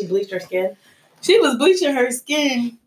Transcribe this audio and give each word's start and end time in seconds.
She 0.00 0.08
bleached 0.08 0.32
her 0.32 0.40
skin. 0.40 0.76
She 1.20 1.38
was 1.38 1.56
bleaching 1.56 1.94
her 1.94 2.10
skin. 2.10 2.78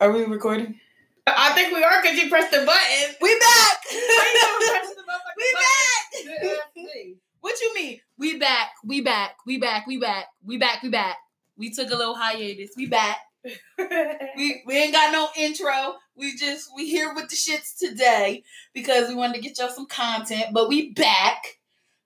Are 0.00 0.10
we 0.10 0.24
recording? 0.24 0.80
I 1.26 1.52
think 1.52 1.72
we 1.72 1.82
are 1.84 2.02
because 2.02 2.18
you 2.18 2.28
pressed 2.28 2.50
the 2.50 2.64
button. 2.66 3.14
We 3.20 3.38
back. 3.38 3.78
Why 3.90 4.32
you 4.34 4.40
never 4.42 4.72
pressed 4.72 4.96
the 4.96 5.02
we 5.36 6.34
back. 6.74 7.16
What 7.40 7.60
you 7.60 7.74
mean? 7.74 8.00
We 8.18 8.38
back. 8.38 8.70
We 8.84 9.00
back. 9.00 9.36
We 9.46 9.58
back. 9.58 9.86
We 9.86 9.98
back. 9.98 10.26
We 10.44 10.58
back. 10.58 10.82
We 10.82 10.88
back. 10.88 11.18
We 11.56 11.70
took 11.70 11.90
a 11.90 11.96
little 11.96 12.16
hiatus. 12.16 12.72
We 12.76 12.86
back. 12.86 13.18
We 14.36 14.62
we 14.66 14.76
ain't 14.76 14.92
got 14.92 15.12
no 15.12 15.28
intro. 15.36 15.94
We 16.14 16.36
just 16.36 16.70
we 16.74 16.90
here 16.90 17.14
with 17.14 17.28
the 17.28 17.36
shits 17.36 17.78
today 17.78 18.42
because 18.74 19.08
we 19.08 19.14
wanted 19.14 19.36
to 19.36 19.40
get 19.40 19.58
y'all 19.58 19.68
some 19.68 19.86
content. 19.86 20.46
But 20.52 20.68
we 20.68 20.92
back. 20.92 21.58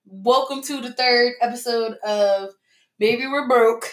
Welcome 0.05 0.61
to 0.63 0.81
the 0.81 0.93
third 0.93 1.33
episode 1.41 1.95
of 2.05 2.51
Baby 2.99 3.27
We're 3.27 3.47
Broke. 3.47 3.89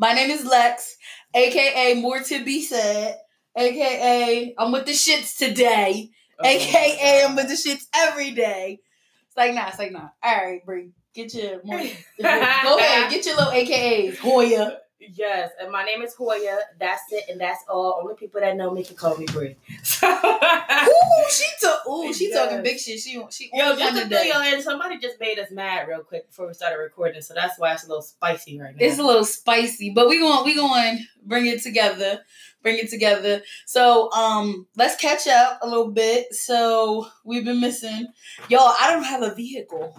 My 0.00 0.12
name 0.12 0.30
is 0.30 0.44
Lex, 0.44 0.96
aka 1.34 1.94
More 2.00 2.20
to 2.20 2.44
Be 2.44 2.62
Said, 2.62 3.18
aka 3.56 4.54
I'm 4.56 4.70
with 4.70 4.86
the 4.86 4.92
shits 4.92 5.36
today, 5.36 6.10
aka 6.44 7.24
I'm 7.24 7.34
with 7.34 7.48
the 7.48 7.54
shits 7.54 7.86
every 7.92 8.30
day. 8.30 8.78
It's 9.26 9.36
like 9.36 9.54
nah, 9.54 9.66
it's 9.66 9.78
like 9.78 9.90
nah. 9.90 10.10
All 10.22 10.36
right, 10.36 10.64
Bree, 10.64 10.90
get 11.14 11.34
your 11.34 11.60
more. 11.64 11.78
Go 12.22 12.78
ahead, 12.78 13.10
get 13.10 13.26
your 13.26 13.36
little 13.36 13.52
AKAs. 13.52 14.18
Hoya. 14.18 14.78
Yes, 15.00 15.50
and 15.60 15.70
my 15.70 15.84
name 15.84 16.02
is 16.02 16.14
Hoya. 16.14 16.58
That's 16.80 17.02
it, 17.12 17.24
and 17.28 17.40
that's 17.40 17.62
all. 17.68 18.00
Only 18.02 18.14
people 18.16 18.40
that 18.40 18.56
know 18.56 18.72
me 18.72 18.82
can 18.82 18.96
call 18.96 19.16
me 19.16 19.26
Bree. 19.26 19.56
Ooh, 20.04 21.24
she 21.30 21.44
took. 21.60 21.86
Ooh, 21.88 22.12
she 22.12 22.28
Yes. 22.30 22.36
talking 22.36 22.62
big 22.64 22.78
shit. 22.78 22.98
She 22.98 23.22
she 23.30 23.50
Yo, 23.52 23.76
just 23.76 24.08
fill 24.08 24.24
y'all 24.24 24.42
in, 24.42 24.60
somebody 24.60 24.98
just 24.98 25.20
made 25.20 25.38
us 25.38 25.52
mad 25.52 25.86
real 25.86 26.00
quick 26.00 26.26
before 26.28 26.48
we 26.48 26.54
started 26.54 26.78
recording, 26.78 27.22
so 27.22 27.32
that's 27.32 27.58
why 27.58 27.72
it's 27.74 27.84
a 27.84 27.88
little 27.88 28.02
spicy 28.02 28.60
right 28.60 28.74
now. 28.74 28.84
It's 28.84 28.98
a 28.98 29.04
little 29.04 29.24
spicy, 29.24 29.90
but 29.90 30.08
we 30.08 30.18
going 30.18 30.44
we 30.44 30.56
going 30.56 31.06
bring 31.24 31.46
it 31.46 31.62
together. 31.62 32.20
Bring 32.60 32.78
it 32.78 32.90
together. 32.90 33.42
So 33.66 34.10
um, 34.10 34.66
let's 34.76 34.96
catch 34.96 35.28
up 35.28 35.60
a 35.62 35.68
little 35.68 35.92
bit. 35.92 36.34
So 36.34 37.06
we've 37.24 37.44
been 37.44 37.60
missing, 37.60 38.08
y'all. 38.48 38.74
I 38.80 38.92
don't 38.92 39.04
have 39.04 39.22
a 39.22 39.32
vehicle. 39.32 39.96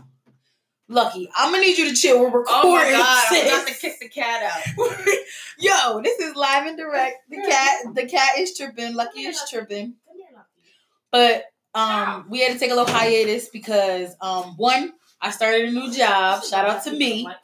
Lucky, 0.92 1.30
I'm 1.38 1.52
gonna 1.52 1.64
need 1.64 1.78
you 1.78 1.88
to 1.90 1.96
chill. 1.96 2.20
We're 2.20 2.40
recording. 2.40 2.56
oh 2.56 2.74
my 2.74 2.92
god, 2.92 3.26
I'm 3.32 3.48
about 3.48 3.68
to 3.68 3.74
kick 3.76 4.00
the 4.00 4.10
cat 4.10 4.42
out. 4.42 4.98
Yo, 5.60 6.02
this 6.02 6.18
is 6.20 6.36
live 6.36 6.66
and 6.66 6.76
direct. 6.76 7.30
The 7.30 7.38
cat, 7.38 7.94
the 7.94 8.08
cat 8.08 8.40
is 8.40 8.58
tripping. 8.58 8.96
Lucky 8.96 9.20
is 9.20 9.40
tripping. 9.48 9.94
Come 10.08 10.18
here, 10.18 10.26
Lucky. 10.34 11.46
But 11.74 11.80
um, 11.80 12.26
we 12.32 12.40
had 12.40 12.54
to 12.54 12.60
take 12.60 12.72
a 12.72 12.76
little 12.76 12.92
hiatus 12.92 13.50
because 13.50 14.16
um, 14.20 14.56
one, 14.58 14.94
I 15.22 15.30
started 15.30 15.70
a 15.70 15.72
new 15.72 15.94
job. 15.94 16.44
Shout 16.44 16.68
out 16.68 16.84
to 16.86 16.92
me. 16.92 17.24
I 17.24 17.36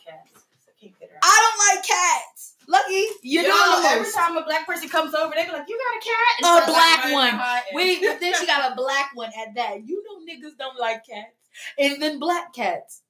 can't 0.81 0.99
get 0.99 1.11
her 1.11 1.17
out. 1.17 1.23
I 1.23 1.53
don't 1.69 1.77
like 1.77 1.87
cats. 1.87 2.55
Lucky, 2.67 3.05
you're 3.21 3.43
Yo, 3.43 3.49
the 3.49 3.87
every 3.89 4.11
time 4.11 4.37
a 4.37 4.43
black 4.43 4.65
person 4.65 4.89
comes 4.89 5.13
over, 5.13 5.31
they 5.35 5.45
be 5.45 5.51
like, 5.51 5.69
"You 5.69 5.77
got 5.77 6.01
a 6.01 6.63
cat?" 6.63 6.63
A 6.63 6.71
black 6.71 7.13
one. 7.13 7.39
Wait, 7.73 7.99
but 8.01 8.19
then 8.19 8.33
she 8.39 8.47
got 8.47 8.71
a 8.71 8.75
black 8.77 9.11
one 9.13 9.29
at 9.39 9.53
that. 9.53 9.87
You 9.87 10.03
know 10.03 10.33
niggas 10.33 10.57
don't 10.57 10.79
like 10.79 11.05
cats. 11.05 11.35
And 11.77 12.01
then 12.01 12.17
black 12.17 12.51
cats. 12.51 13.03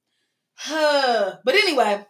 But 1.44 1.56
anyway, 1.56 2.06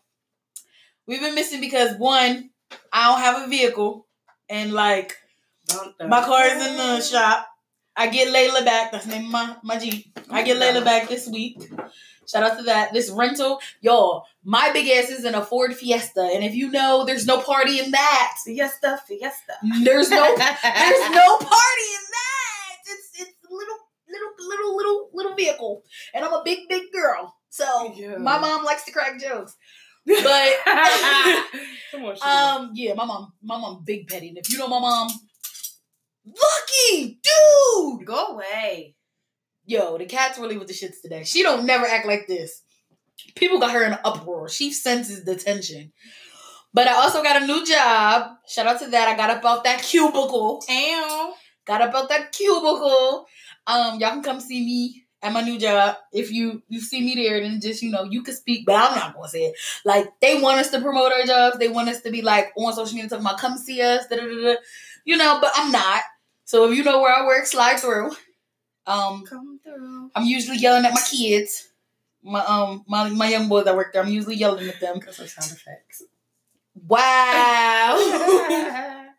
we've 1.08 1.22
been 1.22 1.36
missing 1.36 1.62
because 1.62 1.98
one, 1.98 2.50
I 2.92 3.12
don't 3.12 3.22
have 3.22 3.44
a 3.44 3.50
vehicle. 3.50 4.08
And 4.50 4.74
like 4.74 5.18
my 6.00 6.24
car 6.24 6.46
is 6.46 6.68
in 6.68 6.78
the 6.78 7.02
shop. 7.02 7.48
I 7.98 8.08
get 8.08 8.34
Layla 8.34 8.66
back. 8.66 8.92
That's 8.92 9.06
the 9.06 9.12
name 9.12 9.26
of 9.26 9.32
my, 9.32 9.56
my 9.64 9.80
Jeep. 9.80 10.18
I 10.30 10.44
get 10.44 10.58
Layla 10.58 10.78
mm-hmm. 10.78 10.86
back 10.86 11.10
this 11.10 11.28
week. 11.28 11.62
Shout 12.28 12.44
out 12.44 12.58
to 12.58 12.64
that. 12.64 12.92
This 12.92 13.10
rental, 13.10 13.60
y'all, 13.82 14.26
my 14.44 14.72
big 14.74 14.88
ass 14.90 15.10
is 15.10 15.26
in 15.26 15.36
a 15.36 15.46
Ford 15.46 15.76
Fiesta. 15.76 16.22
And 16.22 16.44
if 16.44 16.56
you 16.56 16.72
know, 16.72 17.06
there's 17.06 17.26
no 17.26 17.40
party 17.40 17.80
in 17.80 17.92
that. 17.92 18.34
Fiesta, 18.44 19.00
fiesta. 19.08 19.54
There's 19.84 20.10
no 20.10 20.36
there's 20.36 20.50
no 21.12 21.38
party 21.38 21.88
in 21.94 22.06
that. 22.12 22.76
It's 22.88 23.12
it's 23.20 23.34
little 23.50 23.78
little 24.10 24.32
little 24.40 24.76
little 24.76 25.10
little 25.14 25.36
vehicle, 25.36 25.84
and 26.14 26.26
I'm 26.26 26.34
a 26.34 26.42
big 26.44 26.68
big 26.68 26.92
girl, 26.92 27.36
so 27.56 27.94
Yeah. 27.96 28.18
my 28.18 28.38
mom 28.40 28.64
likes 28.66 28.84
to 28.86 28.92
crack 28.92 29.20
jokes. 29.20 29.56
But 30.06 30.54
on, 31.94 32.62
um, 32.62 32.72
yeah, 32.76 32.94
my 32.94 33.06
mom 33.06 33.34
my 33.42 33.58
mom 33.58 33.84
big 33.86 34.08
petty, 34.08 34.30
and 34.30 34.38
if 34.38 34.52
you 34.52 34.60
know 34.60 34.68
my 34.68 34.80
mom, 34.80 35.10
lucky 36.26 37.20
dude. 37.24 38.06
go 38.06 38.28
away. 38.28 38.96
Yo, 39.66 39.98
the 39.98 40.06
cat's 40.06 40.38
really 40.38 40.58
with 40.58 40.68
the 40.68 40.74
shits 40.74 41.02
today. 41.02 41.24
She 41.24 41.42
don't 41.42 41.66
never 41.66 41.86
act 41.86 42.06
like 42.06 42.28
this. 42.28 42.62
People 43.36 43.60
got 43.60 43.72
her 43.72 43.84
in 43.84 43.94
an 43.94 44.00
uproar. 44.06 44.48
She 44.50 44.72
senses 44.72 45.24
the 45.24 45.36
tension. 45.36 45.92
But 46.74 46.88
I 46.88 46.94
also 46.94 47.24
got 47.24 47.42
a 47.42 47.48
new 47.48 47.66
job. 47.66 48.32
Shout 48.48 48.68
out 48.68 48.80
to 48.82 48.88
that. 48.90 49.08
I 49.08 49.16
got 49.16 49.30
up 49.30 49.44
off 49.46 49.64
that 49.64 49.82
cubicle. 49.82 50.62
Damn. 50.68 51.32
got 51.66 51.82
up 51.82 51.96
out 51.96 52.10
that 52.10 52.32
cubicle. 52.32 53.26
Um, 53.66 54.00
y'all 54.00 54.12
can 54.12 54.22
come 54.22 54.40
see 54.40 54.64
me 54.64 55.05
at 55.26 55.34
my 55.34 55.42
new 55.42 55.60
job. 55.60 55.98
If 56.14 56.32
you 56.32 56.62
you 56.70 56.80
see 56.80 57.02
me 57.02 57.16
there, 57.16 57.42
then 57.42 57.60
just 57.60 57.82
you 57.82 57.92
know 57.92 58.04
you 58.04 58.24
can 58.24 58.36
speak, 58.36 58.66
but 58.66 58.76
I'm 58.76 58.96
not 58.96 59.16
gonna 59.16 59.28
say 59.28 59.46
it. 59.46 59.56
Like 59.84 60.08
they 60.22 60.40
want 60.40 60.60
us 60.60 60.70
to 60.72 60.82
promote 60.82 61.12
our 61.12 61.26
jobs. 61.26 61.58
They 61.58 61.68
want 61.68 61.90
us 61.90 62.02
to 62.02 62.12
be 62.12 62.22
like 62.22 62.54
on 62.56 62.74
social 62.74 62.96
media 62.96 63.10
talking 63.10 63.26
about 63.26 63.40
come 63.40 63.58
see 63.58 63.82
us, 63.82 64.08
da 64.08 64.18
da 64.18 64.26
da. 64.26 64.54
da. 64.54 64.56
You 65.06 65.18
know, 65.18 65.40
but 65.42 65.52
I'm 65.56 65.72
not. 65.72 66.02
So 66.46 66.70
if 66.70 66.78
you 66.78 66.84
know 66.84 67.02
where 67.02 67.14
I 67.14 67.26
work, 67.26 67.46
slide 67.46 67.80
through. 67.80 68.12
Um, 68.88 69.24
Come 69.26 69.60
through. 69.64 70.12
I'm 70.16 70.26
usually 70.26 70.58
yelling 70.58 70.86
at 70.86 70.94
my 70.94 71.02
kids. 71.10 71.70
My 72.24 72.44
um 72.46 72.84
my 72.88 73.10
my 73.10 73.30
young 73.30 73.50
boys 73.50 73.66
that 73.66 73.76
work 73.76 73.94
there, 73.94 74.04
I'm 74.04 74.10
usually 74.10 74.36
yelling 74.36 74.68
at 74.70 74.80
them. 74.80 75.00
Because 75.00 75.20
of 75.20 75.30
sound 75.30 75.52
effects. 75.52 76.04
Wow. 76.88 78.92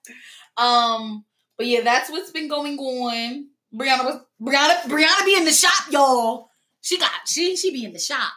Um, 0.56 1.24
but 1.56 1.66
yeah, 1.66 1.82
that's 1.82 2.10
what's 2.10 2.30
been 2.30 2.48
going 2.48 2.78
on. 2.78 3.48
Brianna 3.74 4.04
was 4.04 4.20
Brianna 4.40 4.82
Brianna 4.82 5.24
be 5.24 5.36
in 5.36 5.44
the 5.44 5.52
shop, 5.52 5.90
y'all. 5.90 6.50
She 6.80 6.98
got 6.98 7.10
she 7.26 7.56
she 7.56 7.72
be 7.72 7.84
in 7.84 7.92
the 7.92 7.98
shop. 7.98 8.32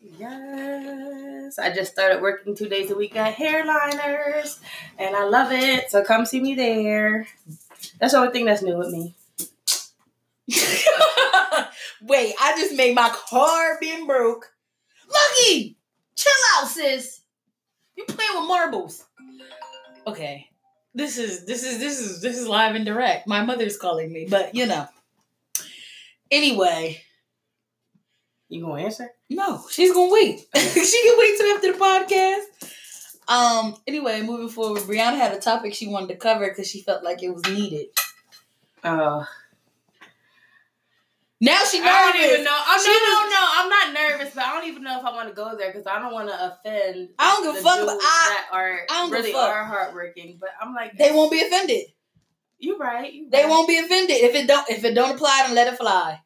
yes. 0.00 1.58
I 1.58 1.70
just 1.74 1.92
started 1.92 2.22
working 2.22 2.56
two 2.56 2.68
days 2.68 2.90
a 2.90 2.94
week 2.94 3.16
at 3.16 3.34
Hairliners, 3.36 4.60
and 4.98 5.16
I 5.16 5.24
love 5.24 5.52
it. 5.52 5.90
So 5.90 6.04
come 6.04 6.24
see 6.24 6.40
me 6.40 6.54
there. 6.54 7.26
That's 7.98 8.12
the 8.12 8.18
only 8.18 8.32
thing 8.32 8.44
that's 8.44 8.62
new 8.62 8.76
with 8.78 8.90
me. 8.90 9.14
Wait, 12.02 12.34
I 12.40 12.54
just 12.56 12.74
made 12.74 12.94
my 12.94 13.10
car 13.10 13.78
being 13.80 14.06
broke. 14.06 14.52
Lucky, 15.08 15.76
chill 16.16 16.32
out, 16.56 16.68
sis. 16.68 17.20
You 17.96 18.04
playing 18.04 18.40
with 18.40 18.48
marbles. 18.48 19.04
Okay. 20.06 20.48
This 20.94 21.18
is 21.18 21.44
this 21.44 21.62
is 21.62 21.78
this 21.78 22.00
is 22.00 22.20
this 22.22 22.38
is 22.38 22.48
live 22.48 22.74
and 22.74 22.84
direct. 22.84 23.26
My 23.26 23.44
mother's 23.44 23.76
calling 23.76 24.12
me, 24.12 24.26
but 24.30 24.54
you 24.54 24.66
know. 24.66 24.88
Anyway, 26.30 27.02
You 28.48 28.62
gonna 28.64 28.82
answer? 28.82 29.10
No, 29.28 29.64
she's 29.70 29.92
gonna 29.92 30.12
wait. 30.12 30.40
she 30.56 31.02
can 31.02 31.18
wait 31.18 31.38
till 31.38 31.54
after 31.56 31.72
the 31.72 31.78
podcast. 31.78 32.44
Um. 33.28 33.76
Anyway, 33.86 34.22
moving 34.22 34.48
forward, 34.48 34.82
Brianna 34.82 35.16
had 35.16 35.32
a 35.32 35.38
topic 35.40 35.72
she 35.74 35.86
wanted 35.86 36.08
to 36.08 36.16
cover 36.16 36.48
because 36.48 36.68
she 36.68 36.82
felt 36.82 37.04
like 37.04 37.22
it 37.22 37.30
was 37.32 37.44
needed. 37.46 37.86
Oh, 38.82 39.24
Now 41.40 41.58
she 41.64 41.78
I 41.80 41.84
nervous. 41.84 42.20
don't 42.20 42.32
even 42.32 42.44
know. 42.44 42.50
Oh, 42.58 42.82
She 42.84 42.90
no, 42.90 42.98
no, 42.98 43.30
no. 43.30 43.42
I'm 43.54 43.68
not 43.94 44.10
nervous, 44.18 44.34
but 44.34 44.44
I 44.44 44.52
don't 44.58 44.68
even 44.68 44.82
know 44.82 44.98
if 44.98 45.04
I 45.04 45.12
want 45.14 45.28
to 45.28 45.34
go 45.34 45.56
there 45.56 45.70
because 45.72 45.86
I 45.86 45.98
don't 46.00 46.12
want 46.12 46.28
to 46.28 46.34
offend. 46.34 47.10
I 47.18 47.32
don't 47.34 47.44
give 47.54 47.60
a 47.60 47.62
fuck, 47.64 47.76
dudes 47.76 47.86
but 47.92 47.98
I- 48.02 48.34
that 48.34 48.48
are 48.52 48.80
I 48.90 48.94
don't 48.94 49.10
give 49.10 49.18
a 49.18 49.22
really 49.22 49.32
fuck. 49.32 49.48
are 49.48 49.64
hardworking. 49.64 50.38
But 50.40 50.50
I'm 50.60 50.74
like, 50.74 50.96
They 50.98 51.12
won't 51.12 51.30
be 51.30 51.40
offended. 51.42 51.86
You 52.60 52.76
right. 52.78 53.12
You 53.12 53.28
They 53.30 53.42
right. 53.42 53.50
won't 53.50 53.68
be 53.68 53.78
offended 53.78 54.16
if 54.18 54.34
it 54.34 54.46
don't 54.46 54.68
if 54.70 54.84
it 54.84 54.94
don't 54.94 55.14
apply. 55.16 55.44
Then 55.46 55.54
let 55.56 55.72
it 55.72 55.78
fly. 55.78 56.20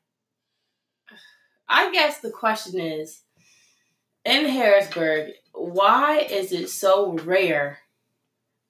I 1.68 1.90
guess 1.92 2.18
the 2.20 2.30
question 2.30 2.78
is, 2.80 3.22
in 4.24 4.46
Harrisburg, 4.46 5.30
why 5.52 6.18
is 6.18 6.52
it 6.52 6.68
so 6.68 7.12
rare, 7.24 7.78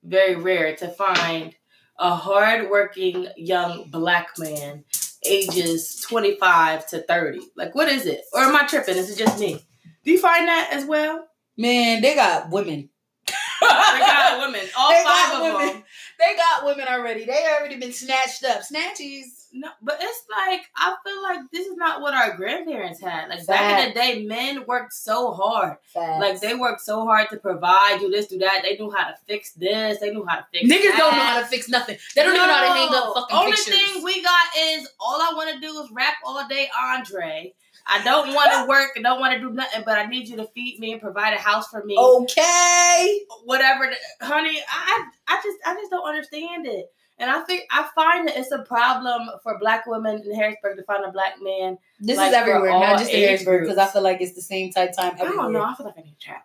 very 0.03 0.37
rare, 0.37 0.77
to 0.77 0.89
find 0.89 1.55
a 1.99 2.15
hardworking 2.15 3.29
young 3.37 3.91
black 3.91 4.39
man 4.39 4.85
ages 5.27 6.05
25 6.09 6.87
to 6.91 7.03
30? 7.03 7.41
Like, 7.57 7.75
what 7.75 7.89
is 7.89 8.07
it? 8.07 8.21
Or 8.33 8.41
am 8.43 8.55
I 8.57 8.65
tripping? 8.67 8.97
Is 8.97 9.11
it 9.11 9.19
just 9.19 9.41
me? 9.41 9.61
Do 10.05 10.11
you 10.13 10.19
find 10.21 10.47
that 10.47 10.69
as 10.73 10.85
well? 10.85 11.27
Man, 11.57 12.01
they 12.03 12.15
got 12.15 12.51
women. 12.51 12.91
They 13.61 14.01
got 14.01 14.39
women. 14.47 14.61
All 14.77 14.91
They 14.91 15.03
five 15.05 15.33
got 15.33 15.35
of 15.37 15.43
women. 15.59 15.75
them. 15.75 15.84
They 16.19 16.37
got 16.37 16.65
women 16.65 16.87
already. 16.89 17.25
They 17.25 17.47
already 17.59 17.77
been 17.79 17.93
snatched 17.93 18.45
up. 18.45 18.63
Snatchies. 18.63 19.47
No, 19.57 19.69
but 19.83 19.99
it's 20.01 20.25
like 20.37 20.63
I 20.77 20.97
feel 21.05 21.23
like 21.23 21.39
this 21.53 21.67
is 21.69 21.77
not 21.77 22.01
what 22.01 22.13
our 22.13 22.37
grandparents 22.37 23.01
had. 23.01 23.29
Like 23.29 23.47
back 23.47 23.81
in 23.85 23.89
the 23.89 23.95
day, 23.95 24.25
men 24.25 24.65
worked 24.67 24.93
so 24.93 25.33
hard. 25.33 25.77
Like 25.95 26.41
they 26.41 26.55
worked 26.57 26.81
so 26.81 27.05
hard 27.05 27.29
to 27.31 27.37
provide, 27.37 28.01
do 28.01 28.11
this, 28.11 28.27
do 28.27 28.39
that. 28.39 28.63
They 28.65 28.77
knew 28.77 28.91
how 28.91 29.05
to 29.11 29.15
fix 29.29 29.53
this. 29.53 30.01
They 30.01 30.11
knew 30.11 30.25
how 30.27 30.37
to 30.39 30.47
fix. 30.53 30.65
Niggas 30.69 30.83
that. 30.91 30.97
don't 30.99 31.13
know 31.17 31.23
how 31.23 31.39
to 31.41 31.47
fix 31.47 31.69
nothing. 31.69 31.97
They 32.17 32.23
don't 32.25 32.35
even 32.35 32.49
know 32.49 32.53
how 32.53 32.63
to 32.63 32.69
hang 32.81 32.89
up 32.89 32.93
No. 32.93 33.15
fucking 33.15 33.37
Only 33.37 33.53
pictures. 33.53 33.75
thing 33.93 34.03
we 34.03 34.23
got 34.23 34.43
is 34.59 34.89
all 34.99 35.21
I 35.23 35.33
want 35.37 35.55
to 35.55 35.61
do 35.61 35.81
is 35.83 35.91
rap 35.93 36.15
all 36.27 36.47
day, 36.49 36.69
Andre. 36.83 37.55
I 37.87 38.03
don't 38.03 38.35
want 38.35 38.53
to 38.53 38.67
work. 38.69 38.91
I 38.97 39.03
don't 39.03 39.21
want 39.21 39.35
to 39.35 39.41
do 39.41 39.51
nothing, 39.51 39.83
but 39.85 39.99
I 39.99 40.07
need 40.07 40.29
you 40.29 40.37
to 40.37 40.47
feed 40.55 40.79
me 40.81 40.93
and 40.93 41.01
provide 41.01 41.35
a 41.35 41.39
house 41.39 41.69
for 41.69 41.85
me. 41.85 41.97
Okay. 41.99 43.21
Whatever, 43.45 43.93
honey. 44.21 44.59
I 44.69 45.05
I 45.29 45.41
just 45.43 45.59
I 45.67 45.75
just 45.75 45.91
don't 45.91 46.09
understand 46.09 46.67
it. 46.67 46.93
And 47.19 47.31
I 47.31 47.41
think 47.43 47.65
I 47.71 47.89
find 47.95 48.27
that 48.27 48.37
it's 48.37 48.51
a 48.51 48.63
problem 48.63 49.29
for 49.43 49.59
black 49.59 49.87
women 49.87 50.21
in 50.25 50.35
Harrisburg 50.35 50.77
to 50.79 50.83
find 50.83 51.05
a 51.05 51.13
black 51.13 51.35
man. 51.41 51.79
This 52.01 52.17
Like, 52.17 52.31
is 52.31 52.35
everywhere, 52.35 52.71
not 52.71 52.99
just 52.99 53.11
in 53.11 53.23
Harrisburg, 53.23 53.63
because 53.63 53.79
I 53.79 53.87
feel 53.87 54.03
like 54.03 54.21
it's 54.21 54.35
the 54.35 54.43
same 54.43 54.73
type 54.73 54.97
time 54.97 55.15
I 55.21 55.25
don't 55.25 55.53
know. 55.53 55.63
I 55.63 55.75
feel 55.75 55.87
like 55.87 55.95
I 55.97 56.03
need 56.03 56.19
to 56.19 56.27
travel. 56.27 56.43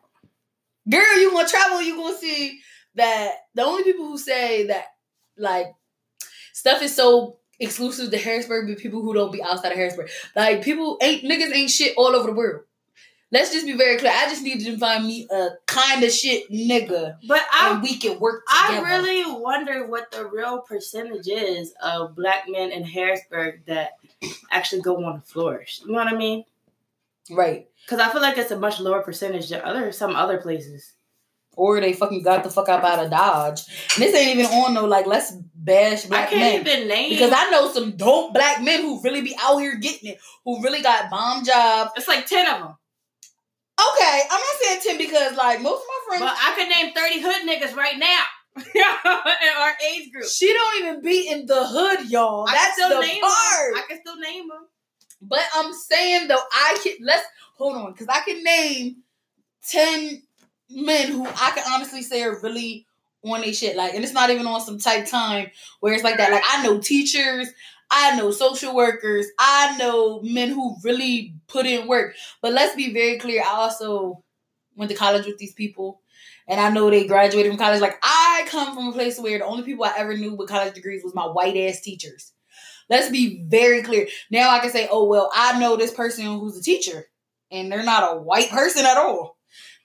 Girl, 0.88 1.19
you 1.19 1.33
want 1.33 1.47
to 1.47 1.53
travel, 1.56 1.81
you 1.81 1.95
gonna 1.95 2.18
see 2.18 2.59
that 2.95 3.31
the 3.56 3.63
only 3.63 3.83
people 3.83 4.06
who 4.06 4.18
say 4.18 4.68
that 4.68 4.85
like 5.38 5.68
stuff 6.53 6.81
is 6.81 6.95
so 6.95 7.38
exclusive 7.59 8.11
to 8.11 8.17
Harrisburg 8.17 8.67
but 8.67 8.77
people 8.77 9.01
who 9.01 9.13
don't 9.13 9.31
be 9.31 9.44
outside 9.44 9.71
of 9.71 9.77
Harrisburg. 9.77 10.09
Like 10.35 10.63
people 10.63 10.97
ain't 11.01 11.23
niggas 11.23 11.53
ain't 11.53 11.69
shit 11.69 11.95
all 11.97 12.15
over 12.15 12.27
the 12.27 12.33
world. 12.33 12.63
Let's 13.31 13.53
just 13.53 13.67
be 13.67 13.73
very 13.73 13.97
clear. 13.97 14.11
I 14.11 14.27
just 14.27 14.41
need 14.41 14.63
to 14.65 14.77
find 14.79 15.06
me 15.06 15.27
a 15.29 15.50
kind 15.67 16.03
of 16.03 16.11
shit 16.11 16.51
nigga 16.51 17.17
But 17.27 17.41
I 17.51 17.79
we 17.81 17.97
can 17.97 18.19
work 18.19 18.44
I 18.50 18.81
really 18.81 19.39
wonder 19.39 19.85
what 19.85 20.11
the 20.11 20.25
real 20.25 20.61
percentage 20.61 21.27
is 21.27 21.73
of 21.83 22.15
black 22.15 22.45
men 22.47 22.71
in 22.71 22.83
Harrisburg 22.83 23.65
that 23.67 23.91
actually 24.50 24.81
go 24.81 25.03
on 25.03 25.21
to 25.21 25.27
flourish. 25.27 25.81
You 25.85 25.91
know 25.91 26.00
what 26.00 26.13
I 26.13 26.17
mean? 26.17 26.45
right. 27.31 27.67
Because 27.85 28.00
I 28.00 28.11
feel 28.11 28.21
like 28.21 28.38
it's 28.38 28.51
a 28.51 28.59
much 28.59 28.79
lower 28.79 29.01
percentage 29.01 29.50
than 29.50 29.61
other 29.61 29.91
some 29.91 30.15
other 30.15 30.38
places. 30.39 30.94
Or 31.59 31.81
they 31.81 31.91
fucking 31.94 32.23
got 32.23 32.44
the 32.45 32.50
fuck 32.50 32.69
up 32.69 32.83
out 32.85 33.03
of 33.03 33.11
Dodge. 33.11 33.61
And 33.95 34.03
this 34.03 34.15
ain't 34.15 34.39
even 34.39 34.45
on 34.51 34.73
no 34.73 34.85
like 34.85 35.06
let's 35.06 35.31
bash 35.53 36.06
I 36.06 36.07
black 36.09 36.29
can't 36.29 36.63
men. 36.63 36.73
even 36.75 36.88
name 36.88 37.09
Because 37.09 37.33
I 37.35 37.50
know 37.51 37.69
some 37.71 37.97
dope 37.97 38.33
black 38.33 38.63
men 38.63 38.81
who 38.81 39.01
really 39.03 39.21
be 39.21 39.35
out 39.41 39.57
here 39.57 39.75
getting 39.75 40.11
it, 40.11 40.19
who 40.45 40.63
really 40.63 40.81
got 40.81 41.09
bomb 41.09 41.44
jobs. 41.44 41.91
it's 41.97 42.07
like 42.07 42.25
ten 42.25 42.47
of 42.47 42.59
them. 42.61 42.75
Okay, 43.79 44.21
I'm 44.31 44.39
not 44.39 44.56
saying 44.61 44.79
ten 44.83 44.97
because 44.97 45.35
like 45.38 45.61
most 45.61 45.81
of 45.81 45.88
my 45.88 46.17
friends, 46.17 46.23
But 46.23 46.38
I 46.38 46.53
could 46.56 46.69
name 46.69 46.94
thirty 46.94 47.19
hood 47.21 47.47
niggas 47.47 47.75
right 47.75 47.97
now 47.97 48.23
in 48.57 49.50
our 49.59 49.71
age 49.91 50.11
group. 50.13 50.25
she 50.27 50.51
don't 50.53 50.81
even 50.83 51.01
be 51.01 51.29
in 51.29 51.45
the 51.45 51.65
hood, 51.67 52.09
y'all. 52.09 52.45
I 52.47 52.53
That's 52.53 52.73
still 52.73 52.89
the 53.01 53.06
name 53.06 53.21
part. 53.21 53.73
them. 53.75 53.83
I 53.83 53.83
can 53.88 54.00
still 54.01 54.17
name 54.17 54.47
them. 54.47 54.65
But 55.21 55.41
I'm 55.56 55.73
saying 55.73 56.27
though, 56.29 56.41
I 56.53 56.77
can 56.81 56.94
let's 57.01 57.25
hold 57.57 57.75
on 57.75 57.91
because 57.91 58.07
I 58.07 58.21
can 58.21 58.41
name 58.44 58.97
ten 59.67 60.23
men 60.69 61.12
who 61.12 61.25
I 61.25 61.51
can 61.56 61.63
honestly 61.74 62.01
say 62.01 62.24
are 62.24 62.39
really 62.42 62.86
on 63.24 63.42
their 63.42 63.54
shit. 63.54 63.75
Like, 63.75 63.94
and 63.94 64.04
it's 64.04 64.13
not 64.13 64.30
even 64.30 64.48
on 64.48 64.62
some 64.62 64.80
tight 64.80 65.07
time 65.07 65.51
where 65.80 65.94
it's 65.94 66.04
like 66.04 66.18
that. 66.18 66.31
Like, 66.31 66.44
I 66.48 66.63
know 66.63 66.80
teachers, 66.80 67.50
I 67.92 68.16
know 68.16 68.31
social 68.31 68.75
workers, 68.75 69.25
I 69.39 69.77
know 69.77 70.21
men 70.21 70.50
who 70.50 70.75
really 70.83 71.33
put 71.48 71.66
in 71.66 71.88
work. 71.88 72.16
But 72.42 72.54
let's 72.54 72.75
be 72.75 72.94
very 72.94 73.18
clear. 73.18 73.42
I 73.44 73.50
also 73.50 74.24
went 74.75 74.92
to 74.92 74.98
college 74.98 75.25
with 75.25 75.38
these 75.38 75.54
people. 75.54 76.01
And 76.48 76.60
I 76.60 76.71
know 76.71 76.89
they 76.89 77.06
graduated 77.06 77.51
from 77.51 77.60
college. 77.60 77.80
Like 77.80 78.00
I 78.01 78.45
come 78.48 78.74
from 78.74 78.88
a 78.88 78.92
place 78.92 79.19
where 79.19 79.38
the 79.38 79.45
only 79.45 79.63
people 79.63 79.86
I 79.86 79.94
ever 79.98 80.18
knew 80.18 80.33
with 80.33 80.50
college 80.50 80.74
degrees 80.74 81.04
was 81.04 81.13
my 81.13 81.25
white 81.25 81.56
ass 81.56 81.81
teachers. 81.81 82.31
Let's 82.89 83.12
be 83.12 83.44
very 83.44 83.83
clear. 83.83 84.07
Now 84.31 84.50
I 84.50 84.60
can 84.60 84.71
say, 84.71 84.88
oh 84.89 85.06
well, 85.06 85.30
I 85.33 85.60
know 85.60 85.75
this 85.75 85.94
person 85.94 86.25
who's 86.25 86.57
a 86.57 86.63
teacher, 86.63 87.06
and 87.51 87.71
they're 87.71 87.83
not 87.83 88.16
a 88.16 88.19
white 88.19 88.50
person 88.50 88.83
at 88.83 88.98
all. 88.98 89.38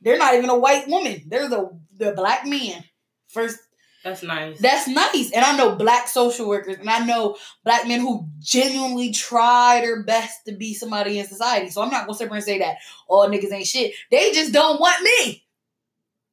They're 0.05 0.19
not 0.19 0.35
even 0.35 0.51
a 0.51 0.59
white 0.59 0.87
woman. 0.87 1.25
They're 1.27 1.49
the 1.49 1.71
the 1.97 2.13
black 2.13 2.47
man. 2.47 2.85
First, 3.29 3.59
That's 4.05 4.23
nice. 4.23 4.61
that's 4.61 4.87
nice. 4.87 5.33
And 5.33 5.45
I 5.45 5.57
know 5.57 5.75
black 5.77 6.09
social 6.09 6.47
workers, 6.47 6.77
and 6.79 6.91
I 6.91 7.05
know 7.05 7.37
black 7.65 7.89
men 7.89 8.01
who 8.01 8.29
genuinely 8.39 9.13
try 9.13 9.81
their 9.81 10.03
best 10.05 10.45
to 10.47 10.53
be 10.53 10.75
somebody 10.75 11.19
in 11.19 11.27
society. 11.27 11.71
So 11.71 11.83
I'm 11.83 11.91
not 11.91 12.07
gonna 12.07 12.17
sit 12.17 12.29
here 12.29 12.35
and 12.37 12.45
say 12.45 12.59
that 12.59 12.77
all 13.09 13.29
niggas 13.29 13.53
ain't 13.53 13.67
shit. 13.67 13.95
They 14.11 14.33
just 14.33 14.53
don't 14.53 14.79
want 14.79 15.03
me. 15.03 15.45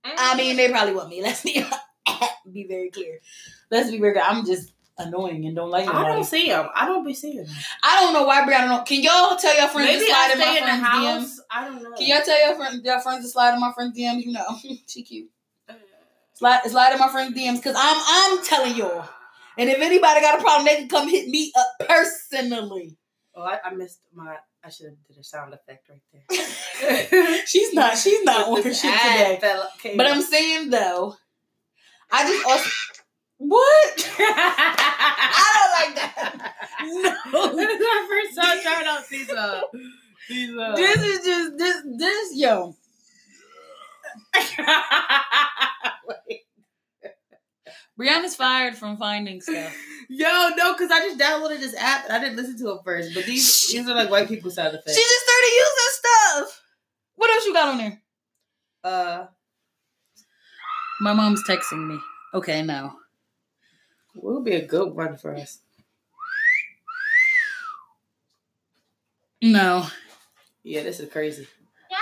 I 0.04 0.36
mean, 0.36 0.50
mm-hmm. 0.50 0.58
they 0.58 0.70
probably 0.70 0.94
want 0.94 1.10
me. 1.10 1.22
Let's 1.24 1.44
be 1.44 1.66
be 2.52 2.68
very 2.68 2.90
clear. 2.90 3.20
Let's 3.70 3.90
be 3.90 4.00
very 4.00 4.14
clear. 4.14 4.26
I'm 4.28 4.46
just 4.46 4.74
annoying 5.08 5.46
and 5.46 5.56
don't 5.56 5.70
like 5.70 5.88
I 5.88 6.04
don't 6.08 6.24
see 6.24 6.48
them. 6.48 6.68
I 6.76 6.86
don't 6.86 7.06
be 7.06 7.14
seeing 7.14 7.38
them. 7.38 7.48
I 7.84 8.00
don't 8.02 8.14
know 8.14 8.24
why 8.26 8.42
Brianna 8.42 8.68
don't. 8.70 8.86
Can 8.86 9.02
y'all 9.04 9.36
tell 9.38 9.58
your 9.58 9.68
friends 9.70 9.88
Maybe 9.90 10.06
to 10.06 10.06
slide 10.12 10.30
I 10.30 10.34
in 10.34 10.40
my 10.40 10.46
stay 10.46 10.58
in 10.58 10.64
the 10.64 10.70
friends' 10.70 10.84
DMs? 10.84 11.20
house. 11.20 11.40
I 11.52 11.66
don't 11.66 11.84
know. 11.84 11.92
Can 11.98 12.08
y'all 12.08 12.22
tell 12.24 12.48
your 12.48 12.56
friend, 12.56 12.86
your 12.86 13.00
friends 13.02 13.26
to 13.26 13.30
slide 13.32 13.54
in 13.54 13.60
my 13.60 13.72
friends' 13.74 13.98
DMs? 13.98 14.24
You 14.26 14.32
know, 14.34 14.46
she 14.88 15.04
cute. 15.04 15.30
Uh, 15.70 15.74
slide, 16.34 16.62
slide 16.66 16.94
in 16.94 17.00
my 17.00 17.10
friends' 17.10 17.38
DMs 17.38 17.58
because 17.58 17.76
I'm 17.78 18.02
I'm 18.38 18.44
telling 18.46 18.76
y'all. 18.76 19.08
And 19.58 19.70
if 19.70 19.80
anybody 19.80 20.22
got 20.22 20.40
a 20.40 20.42
problem, 20.42 20.66
they 20.66 20.76
can 20.78 20.88
come 20.88 21.10
hit 21.10 21.28
me 21.28 21.52
up 21.58 21.88
personally. 21.88 22.98
Oh, 23.36 23.44
I, 23.44 23.60
I 23.66 23.74
missed 23.74 24.00
my. 24.14 24.36
I 24.64 24.70
should 24.70 24.88
have 24.88 24.96
did 25.08 25.18
a 25.18 25.24
sound 25.24 25.54
effect 25.54 25.90
right 25.90 26.02
there. 26.40 27.42
she's 27.48 27.74
not. 27.74 27.98
She's 27.98 28.24
not 28.24 28.48
on 28.48 28.58
her 28.58 28.62
This 28.64 28.82
shit 28.82 28.94
today. 28.94 29.38
fell- 29.42 29.72
But 29.98 30.06
up. 30.06 30.16
I'm 30.16 30.22
saying 30.22 30.70
though, 30.70 31.16
I 32.12 32.28
just 32.28 32.46
also 32.46 32.70
what 33.48 34.14
I 34.20 35.48
don't 35.56 35.74
like 35.80 35.96
that. 35.96 36.56
No, 37.32 37.56
this 37.56 37.70
is 37.70 37.80
my 37.80 38.08
first 38.10 38.36
time 38.36 38.58
trying 38.62 38.88
out 38.88 39.04
uh 39.38 39.62
uh. 40.60 40.76
this 40.76 41.02
is 41.02 41.26
just 41.26 41.58
this 41.58 41.78
this 41.98 42.36
yo. 42.36 42.76
Brianna's 48.00 48.36
fired 48.36 48.76
from 48.76 48.98
finding 48.98 49.42
stuff. 49.42 49.76
Yo, 50.10 50.50
no, 50.58 50.74
because 50.74 50.90
I 50.92 51.00
just 51.02 51.20
downloaded 51.20 51.60
this 51.60 51.76
app 51.76 52.06
and 52.06 52.14
I 52.14 52.20
didn't 52.20 52.38
listen 52.38 52.58
to 52.60 52.72
it 52.74 52.80
first. 52.84 53.14
But 53.14 53.26
these 53.26 53.68
these 53.70 53.88
are 53.88 53.94
like 53.96 54.10
white 54.10 54.28
people 54.28 54.50
She 54.74 54.80
effects. 54.80 54.96
just 54.98 55.26
started 55.26 55.52
using 55.54 55.92
stuff. 55.94 56.62
What 57.16 57.32
else 57.32 57.46
you 57.46 57.54
got 57.54 57.70
on 57.70 57.78
there? 57.78 58.02
uh, 58.84 59.26
My 61.00 61.14
mom's 61.14 61.44
texting 61.48 61.88
me. 61.88 62.00
Okay, 62.34 62.64
now. 62.64 62.96
Would 64.16 64.44
be 64.46 64.54
a 64.54 64.66
good 64.66 64.94
one 64.94 65.18
for 65.18 65.36
us? 65.36 65.60
No. 69.42 69.88
Yeah, 70.64 70.84
this 70.84 71.00
is 71.00 71.12
crazy. 71.12 71.48
What? 71.90 72.00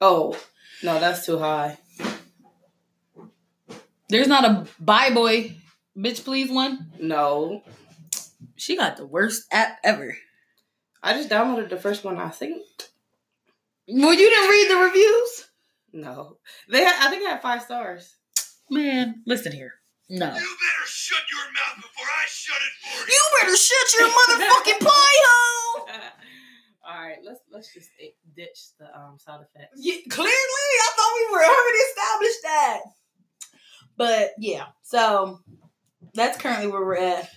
Oh 0.00 0.38
no, 0.82 0.98
that's 0.98 1.26
too 1.26 1.38
high. 1.38 1.78
There's 4.08 4.28
not 4.28 4.44
a 4.44 4.66
bye 4.80 5.10
boy 5.10 5.56
bitch 5.96 6.24
please 6.24 6.50
one. 6.50 6.90
No, 7.00 7.62
She 8.56 8.76
got 8.76 8.96
the 8.96 9.06
worst 9.06 9.44
app 9.52 9.78
ever. 9.84 10.16
I 11.02 11.14
just 11.14 11.28
downloaded 11.28 11.68
the 11.68 11.76
first 11.76 12.04
one. 12.04 12.16
I 12.18 12.28
think 12.30 12.62
Well, 13.88 14.14
you 14.14 14.30
didn't 14.30 14.50
read 14.50 14.70
the 14.70 14.84
reviews? 14.84 15.48
no, 15.92 16.38
they 16.70 16.82
had, 16.84 17.06
I 17.06 17.10
think 17.10 17.22
it 17.22 17.28
had 17.28 17.42
five 17.42 17.62
stars. 17.62 18.16
Man, 18.70 19.22
listen 19.26 19.52
here. 19.52 19.74
No. 20.10 20.26
You 20.26 20.32
better 20.32 20.86
shut 20.86 21.22
your 21.30 21.46
mouth 21.52 21.76
before 21.76 22.06
I 22.06 22.24
shut 22.28 22.56
it 22.56 22.72
for 22.82 23.08
you. 23.08 23.14
You 23.14 23.22
better 23.40 23.56
shut 23.56 23.94
your 23.98 24.08
motherfucking 24.08 24.86
pie 24.86 25.18
hole! 25.24 25.88
All 26.88 27.00
right, 27.00 27.18
let's 27.24 27.40
let's 27.52 27.72
just 27.72 27.88
ditch 28.36 28.58
the 28.78 28.86
um 28.98 29.16
sound 29.18 29.44
effects. 29.44 29.76
Yeah, 29.76 29.94
clearly, 30.10 30.30
I 30.32 30.90
thought 30.96 31.12
we 31.16 31.32
were 31.32 31.44
already 31.44 31.78
established 31.78 32.42
that. 32.42 32.80
But 33.96 34.30
yeah, 34.38 34.64
so 34.82 35.40
that's 36.14 36.38
currently 36.38 36.66
where 36.66 36.84
we're 36.84 36.96
at. 36.96 37.30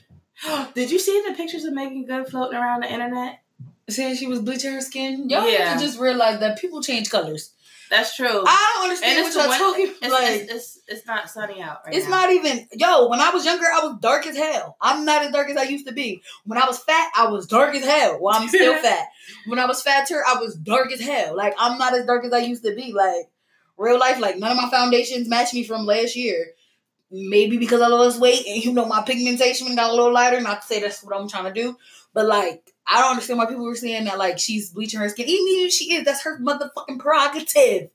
Did 0.74 0.90
you 0.92 1.00
see 1.00 1.24
the 1.28 1.36
pictures 1.36 1.64
of 1.64 1.74
Meagan 1.74 2.06
Good 2.06 2.28
floating 2.28 2.58
around 2.58 2.82
the 2.84 2.92
internet? 2.92 3.40
Saying 3.88 4.16
she 4.16 4.26
was 4.28 4.40
bleaching 4.40 4.74
her 4.74 4.82
skin. 4.82 5.30
Y'all 5.30 5.48
Yeah. 5.48 5.74
need 5.76 5.80
to 5.80 5.86
just 5.86 6.00
realize 6.00 6.40
that 6.40 6.58
people 6.60 6.82
change 6.82 7.10
colors. 7.12 7.54
That's 7.90 8.16
true. 8.16 8.44
I 8.48 8.74
don't 8.76 8.84
understand 8.86 9.18
what 9.20 9.28
it's 9.28 9.36
y'all 9.36 9.50
win- 9.50 9.60
talking 9.60 9.96
it's, 10.02 10.12
like. 10.14 10.32
it's, 10.42 10.52
it's, 10.52 10.80
it's 10.88 11.06
not 11.08 11.30
sunny 11.30 11.62
out 11.62 11.82
right 11.86 11.94
It's 11.96 12.06
now. 12.08 12.22
not 12.22 12.32
even 12.32 12.68
yo. 12.74 13.08
When 13.10 13.20
I 13.20 13.30
was 13.30 13.46
younger, 13.46 13.66
I 13.66 13.86
was 13.86 13.98
dark 14.00 14.26
as 14.26 14.36
hell. 14.36 14.76
I'm 14.82 15.06
not 15.06 15.24
as 15.24 15.32
dark 15.32 15.50
as 15.50 15.58
I 15.58 15.64
used 15.64 15.88
to 15.88 15.94
be. 15.94 16.22
When 16.46 16.58
I 16.58 16.66
was 16.66 16.80
fat, 16.80 17.12
I 17.16 17.28
was 17.28 17.48
dark 17.48 17.76
as 17.76 17.84
hell. 17.84 18.18
Well, 18.20 18.36
I'm 18.36 18.48
still 18.48 18.78
fat. 18.82 19.08
When 19.48 19.60
I 19.60 19.66
was 19.66 19.82
fatter, 19.82 20.24
I 20.28 20.40
was 20.40 20.56
dark 20.56 20.92
as 20.92 21.02
hell. 21.02 21.36
Like 21.36 21.54
I'm 21.58 21.78
not 21.78 21.94
as 21.94 22.06
dark 22.06 22.26
as 22.26 22.34
I 22.34 22.40
used 22.40 22.64
to 22.64 22.74
be. 22.76 22.92
Like 22.94 23.30
real 23.78 24.00
life, 24.00 24.20
like 24.20 24.38
none 24.38 24.52
of 24.52 24.58
my 24.58 24.70
foundations 24.70 25.28
match 25.28 25.54
me 25.54 25.64
from 25.64 25.86
last 25.86 26.16
year. 26.16 26.54
Maybe 27.12 27.58
because 27.58 27.82
I 27.82 27.88
lost 27.88 28.20
weight 28.20 28.46
and 28.48 28.64
you 28.64 28.74
know 28.74 28.86
my 28.86 29.02
pigmentation 29.04 29.74
got 29.76 29.92
a 29.92 29.94
little 29.94 30.12
lighter. 30.14 30.42
Not 30.42 30.62
to 30.62 30.68
say 30.68 30.82
that's 30.82 31.04
what 31.04 31.16
I'm 31.20 31.30
trying 31.30 31.54
to 31.54 31.62
do, 31.62 31.78
but 32.14 32.26
like 32.26 32.74
I 32.88 33.02
don't 33.02 33.12
understand 33.12 33.40
why 33.40 33.46
people 33.46 33.64
were 33.66 33.76
saying 33.76 34.06
that 34.06 34.18
like 34.18 34.40
she's 34.40 34.72
bleaching 34.72 35.00
her 35.00 35.10
skin. 35.10 35.28
Even 35.28 35.66
if 35.66 35.72
she 35.72 35.94
is, 35.94 36.04
that's 36.06 36.24
her 36.24 36.40
motherfucking 36.40 37.00
prerogative. 37.00 37.90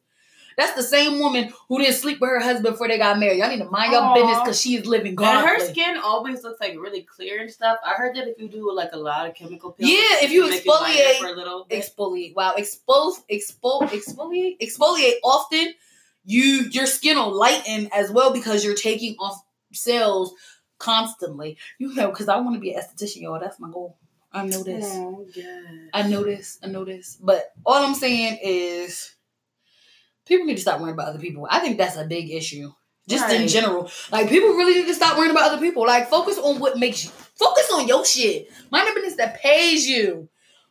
That's 0.56 0.74
the 0.74 0.82
same 0.82 1.20
woman 1.20 1.52
who 1.68 1.78
didn't 1.78 1.94
sleep 1.94 2.20
with 2.20 2.28
her 2.30 2.40
husband 2.40 2.74
before 2.74 2.86
they 2.88 2.98
got 2.98 3.18
married. 3.18 3.38
Y'all 3.38 3.48
need 3.48 3.58
to 3.60 3.70
mind 3.70 3.92
your 3.92 4.14
business 4.14 4.38
because 4.40 4.60
she 4.60 4.76
is 4.76 4.84
living 4.84 5.16
and 5.18 5.46
her 5.46 5.58
skin 5.60 5.96
always 5.96 6.42
looks 6.42 6.60
like 6.60 6.76
really 6.78 7.02
clear 7.02 7.40
and 7.40 7.50
stuff. 7.50 7.78
I 7.84 7.94
heard 7.94 8.14
that 8.16 8.28
if 8.28 8.38
you 8.38 8.48
do 8.48 8.70
like 8.74 8.90
a 8.92 8.98
lot 8.98 9.26
of 9.26 9.34
chemical 9.34 9.74
Yeah, 9.78 9.96
if 10.22 10.30
you 10.30 10.42
can 10.42 10.50
make 10.50 10.66
it 10.66 10.68
lighter 10.68 11.02
exfoliate- 11.02 11.18
for 11.18 11.26
a 11.28 11.32
little 11.32 11.64
bit. 11.64 11.82
exfoliate. 11.82 12.34
Wow, 12.34 12.54
expose, 12.56 13.22
expose, 13.28 13.90
exfoliate, 13.90 14.58
exfoliate 14.60 15.14
often. 15.24 15.74
You 16.24 16.68
your 16.70 16.86
skin 16.86 17.16
will 17.16 17.32
lighten 17.32 17.88
as 17.92 18.10
well 18.10 18.32
because 18.32 18.64
you're 18.64 18.74
taking 18.74 19.16
off 19.18 19.42
cells 19.72 20.32
constantly. 20.78 21.58
You 21.78 21.94
know, 21.94 22.10
because 22.10 22.28
I 22.28 22.38
want 22.40 22.54
to 22.54 22.60
be 22.60 22.72
an 22.72 22.80
esthetician, 22.80 23.22
y'all. 23.22 23.40
That's 23.40 23.60
my 23.60 23.70
goal. 23.70 23.96
I 24.32 24.46
know 24.46 24.62
this. 24.62 24.86
Oh. 24.88 25.26
I 25.92 26.02
know 26.02 26.22
this. 26.22 26.58
I 26.62 26.68
know 26.68 26.84
this. 26.84 27.18
But 27.20 27.52
all 27.66 27.84
I'm 27.84 27.94
saying 27.94 28.38
is 28.42 29.14
people 30.26 30.46
need 30.46 30.56
to 30.56 30.62
stop 30.62 30.80
worrying 30.80 30.94
about 30.94 31.08
other 31.08 31.18
people. 31.18 31.46
I 31.50 31.58
think 31.58 31.78
that's 31.78 31.96
a 31.96 32.04
big 32.04 32.30
issue. 32.30 32.72
Just 33.08 33.32
in 33.32 33.48
general. 33.48 33.90
Like 34.12 34.28
people 34.28 34.50
really 34.50 34.74
need 34.80 34.86
to 34.86 34.94
stop 34.94 35.18
worrying 35.18 35.32
about 35.32 35.50
other 35.50 35.60
people. 35.60 35.84
Like 35.84 36.08
focus 36.08 36.38
on 36.38 36.60
what 36.60 36.78
makes 36.78 37.04
you 37.04 37.10
focus 37.10 37.68
on 37.72 37.88
your 37.88 38.04
shit. 38.04 38.48
Mind 38.70 38.86
the 38.88 38.94
business 38.94 39.16
that 39.16 39.40
pays 39.40 39.88
you. 39.88 40.28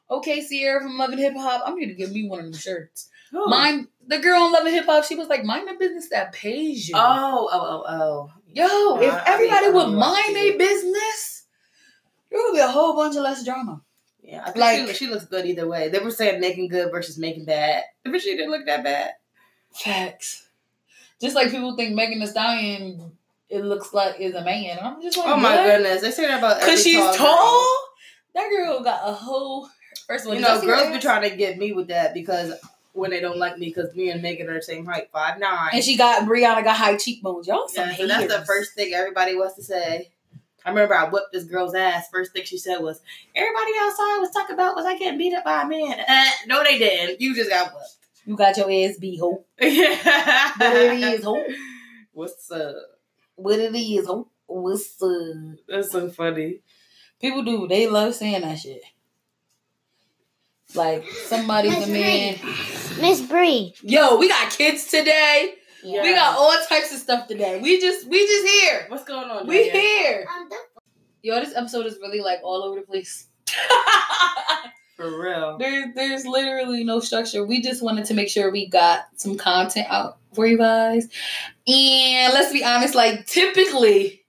Okay, 0.09 0.41
Sierra 0.41 0.81
from 0.81 0.97
Love 0.97 1.11
and 1.11 1.19
Hip 1.19 1.35
Hop. 1.35 1.63
I'm 1.65 1.75
going 1.75 1.89
to 1.89 1.95
give 1.95 2.11
me 2.11 2.27
one 2.27 2.39
of 2.39 2.45
them 2.45 2.53
shirts. 2.53 3.09
Oh. 3.33 3.43
Who? 3.45 3.49
Mind 3.49 3.87
the 4.07 4.19
girl 4.19 4.41
on 4.41 4.51
Love 4.53 4.65
and 4.65 4.73
Hip 4.75 4.85
Hop, 4.85 5.03
she 5.03 5.15
was 5.15 5.27
like, 5.27 5.43
mind 5.43 5.67
the 5.67 5.75
business 5.75 6.09
that 6.09 6.31
pays 6.33 6.89
you. 6.89 6.95
Oh, 6.97 7.49
oh, 7.51 7.83
oh, 7.87 7.93
oh. 7.93 8.31
Yo, 8.51 8.99
if 9.01 9.13
I- 9.13 9.17
I 9.19 9.23
everybody 9.33 9.65
mean, 9.67 9.75
would 9.75 9.89
mind 9.99 10.35
their 10.35 10.57
business, 10.57 11.43
there 12.31 12.39
would 12.41 12.53
be 12.53 12.59
a 12.59 12.67
whole 12.67 12.95
bunch 12.95 13.15
of 13.15 13.21
less 13.21 13.43
drama. 13.45 13.81
Yeah, 14.23 14.41
I 14.41 14.45
think 14.45 14.57
Like- 14.57 14.87
she, 14.89 14.93
she 14.93 15.07
looks 15.07 15.25
good 15.25 15.45
either 15.45 15.67
way. 15.67 15.89
They 15.89 15.99
were 15.99 16.09
saying 16.11 16.41
making 16.41 16.69
good 16.69 16.91
versus 16.91 17.17
making 17.19 17.45
bad. 17.45 17.83
But 18.03 18.21
she 18.21 18.35
didn't 18.35 18.51
look 18.51 18.65
that 18.65 18.83
bad. 18.83 19.11
Facts. 19.73 20.47
Just 21.21 21.35
like 21.35 21.51
people 21.51 21.75
think 21.75 21.93
Megan 21.95 22.19
Thee 22.19 22.25
Stallion, 22.25 23.11
it 23.49 23.63
looks 23.63 23.93
like 23.93 24.19
is 24.19 24.33
a 24.35 24.43
man. 24.43 24.79
I'm 24.81 25.01
just 25.01 25.17
like, 25.17 25.27
Oh 25.27 25.37
my 25.37 25.55
what? 25.55 25.65
goodness, 25.65 26.01
they 26.01 26.11
say 26.11 26.25
that 26.27 26.39
about 26.39 26.61
every 26.61 26.73
Cause 26.73 26.83
she's 26.83 26.97
tall. 26.97 27.13
tall. 27.13 27.75
That 28.35 28.49
girl 28.49 28.81
got 28.83 29.01
a 29.07 29.13
whole. 29.13 29.69
First 30.07 30.25
of 30.25 30.29
all, 30.29 30.35
You 30.35 30.41
know, 30.41 30.59
girls 30.61 30.91
be 30.91 30.99
trying 30.99 31.29
to 31.29 31.35
get 31.35 31.57
me 31.57 31.73
with 31.73 31.87
that 31.89 32.13
because 32.13 32.53
when 32.93 33.11
they 33.11 33.19
don't 33.19 33.37
like 33.37 33.57
me, 33.57 33.67
because 33.67 33.93
me 33.95 34.09
and 34.09 34.21
Megan 34.21 34.49
are 34.49 34.55
the 34.55 34.61
same 34.61 34.85
height, 34.85 35.09
five 35.11 35.39
nine. 35.39 35.69
And 35.73 35.83
she 35.83 35.97
got 35.97 36.27
Brianna 36.27 36.63
got 36.63 36.77
high 36.77 36.97
cheekbones. 36.97 37.47
Y'all 37.47 37.67
yeah, 37.73 37.95
so 37.95 38.07
that's 38.07 38.33
the 38.33 38.45
first 38.45 38.73
thing 38.73 38.93
everybody 38.93 39.35
wants 39.35 39.55
to 39.55 39.63
say. 39.63 40.09
I 40.65 40.69
remember 40.69 40.93
I 40.93 41.07
whipped 41.09 41.31
this 41.31 41.45
girl's 41.45 41.73
ass. 41.73 42.09
First 42.11 42.33
thing 42.33 42.43
she 42.43 42.57
said 42.57 42.79
was, 42.79 43.01
"Everybody 43.35 43.71
outside 43.79 44.19
was 44.19 44.31
talking 44.31 44.55
about 44.55 44.75
was 44.75 44.85
I 44.85 44.97
getting 44.97 45.17
beat 45.17 45.33
up 45.33 45.45
by 45.45 45.61
a 45.63 45.67
man." 45.67 45.99
Uh, 46.07 46.29
no, 46.47 46.63
they 46.63 46.77
didn't. 46.77 47.21
You 47.21 47.35
just 47.35 47.49
got 47.49 47.73
whipped. 47.73 47.95
You 48.25 48.35
got 48.35 48.57
your 48.57 48.69
ass 48.69 48.97
beat, 48.97 49.19
ho. 49.19 49.45
What 49.59 50.75
it 50.75 51.01
is, 51.01 51.23
ho. 51.23 51.43
What's 52.11 52.51
up? 52.51 52.75
What 53.35 53.59
it 53.59 53.73
is, 53.73 54.05
ho. 54.05 54.27
What's 54.45 55.01
up? 55.01 55.57
That's 55.67 55.91
so 55.91 56.09
funny. 56.09 56.59
People 57.21 57.43
do. 57.43 57.67
They 57.67 57.87
love 57.87 58.15
saying 58.15 58.41
that 58.41 58.59
shit. 58.59 58.81
Like 60.75 61.03
somebody's 61.25 61.75
a 61.75 61.87
man. 61.87 62.37
Miss 63.01 63.21
Bree. 63.21 63.73
Yo, 63.81 64.17
we 64.17 64.29
got 64.29 64.51
kids 64.51 64.85
today. 64.85 65.55
Yeah. 65.83 66.03
We 66.03 66.13
got 66.13 66.37
all 66.37 66.53
types 66.67 66.91
of 66.93 66.99
stuff 66.99 67.27
today. 67.27 67.59
We 67.59 67.79
just 67.79 68.07
we 68.07 68.25
just 68.25 68.47
here. 68.47 68.85
What's 68.89 69.03
going 69.03 69.29
on? 69.29 69.47
We 69.47 69.65
Junior? 69.65 69.71
here. 69.71 70.27
Um, 70.29 70.49
Yo, 71.23 71.39
this 71.39 71.55
episode 71.55 71.85
is 71.85 71.97
really 72.01 72.21
like 72.21 72.39
all 72.43 72.63
over 72.63 72.79
the 72.79 72.85
place. 72.85 73.27
For 74.95 75.17
real. 75.17 75.57
there's 75.57 75.95
there's 75.95 76.25
literally 76.25 76.83
no 76.83 76.99
structure. 76.99 77.45
We 77.45 77.61
just 77.61 77.81
wanted 77.81 78.05
to 78.05 78.13
make 78.13 78.29
sure 78.29 78.51
we 78.51 78.67
got 78.67 79.05
some 79.15 79.37
content 79.37 79.87
out 79.89 80.17
for 80.33 80.45
you 80.45 80.57
guys. 80.57 81.07
And 81.67 82.33
let's 82.33 82.51
be 82.51 82.63
honest, 82.63 82.95
like 82.95 83.25
typically 83.25 84.25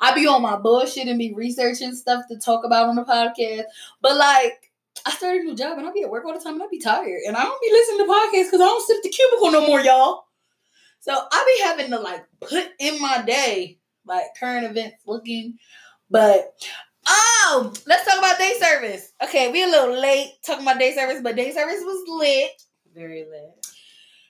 I 0.00 0.14
be 0.14 0.26
on 0.26 0.42
my 0.42 0.56
bullshit 0.56 1.08
and 1.08 1.18
be 1.18 1.34
researching 1.34 1.94
stuff 1.94 2.24
to 2.28 2.38
talk 2.38 2.64
about 2.64 2.88
on 2.88 2.96
the 2.96 3.04
podcast. 3.04 3.64
But 4.00 4.16
like 4.16 4.72
I 5.06 5.10
started 5.10 5.42
a 5.42 5.44
new 5.44 5.54
job 5.54 5.76
and 5.76 5.86
I'll 5.86 5.92
be 5.92 6.02
at 6.02 6.10
work 6.10 6.24
all 6.24 6.32
the 6.32 6.42
time 6.42 6.54
and 6.54 6.62
I'll 6.62 6.70
be 6.70 6.78
tired. 6.78 7.20
And 7.26 7.36
I 7.36 7.42
don't 7.42 7.60
be 7.60 7.70
listening 7.70 8.06
to 8.06 8.12
podcasts 8.12 8.46
because 8.46 8.60
I 8.60 8.64
don't 8.64 8.86
sit 8.86 8.96
at 8.96 9.02
the 9.02 9.10
cubicle 9.10 9.50
no 9.50 9.66
more, 9.66 9.80
y'all. 9.80 10.24
So 11.00 11.12
I 11.14 11.56
be 11.56 11.64
having 11.64 11.90
to 11.90 12.00
like 12.00 12.24
put 12.40 12.66
in 12.78 13.00
my 13.00 13.22
day, 13.22 13.78
like 14.06 14.24
current 14.40 14.64
events 14.64 14.96
looking. 15.06 15.58
But 16.10 16.54
oh, 17.06 17.72
let's 17.86 18.06
talk 18.06 18.18
about 18.18 18.38
day 18.38 18.54
service. 18.58 19.12
Okay, 19.22 19.52
we 19.52 19.62
a 19.62 19.66
little 19.66 20.00
late 20.00 20.32
talking 20.46 20.62
about 20.62 20.78
day 20.78 20.94
service, 20.94 21.20
but 21.22 21.36
day 21.36 21.52
service 21.52 21.82
was 21.82 22.08
lit. 22.08 22.50
Very 22.94 23.24
lit. 23.24 23.66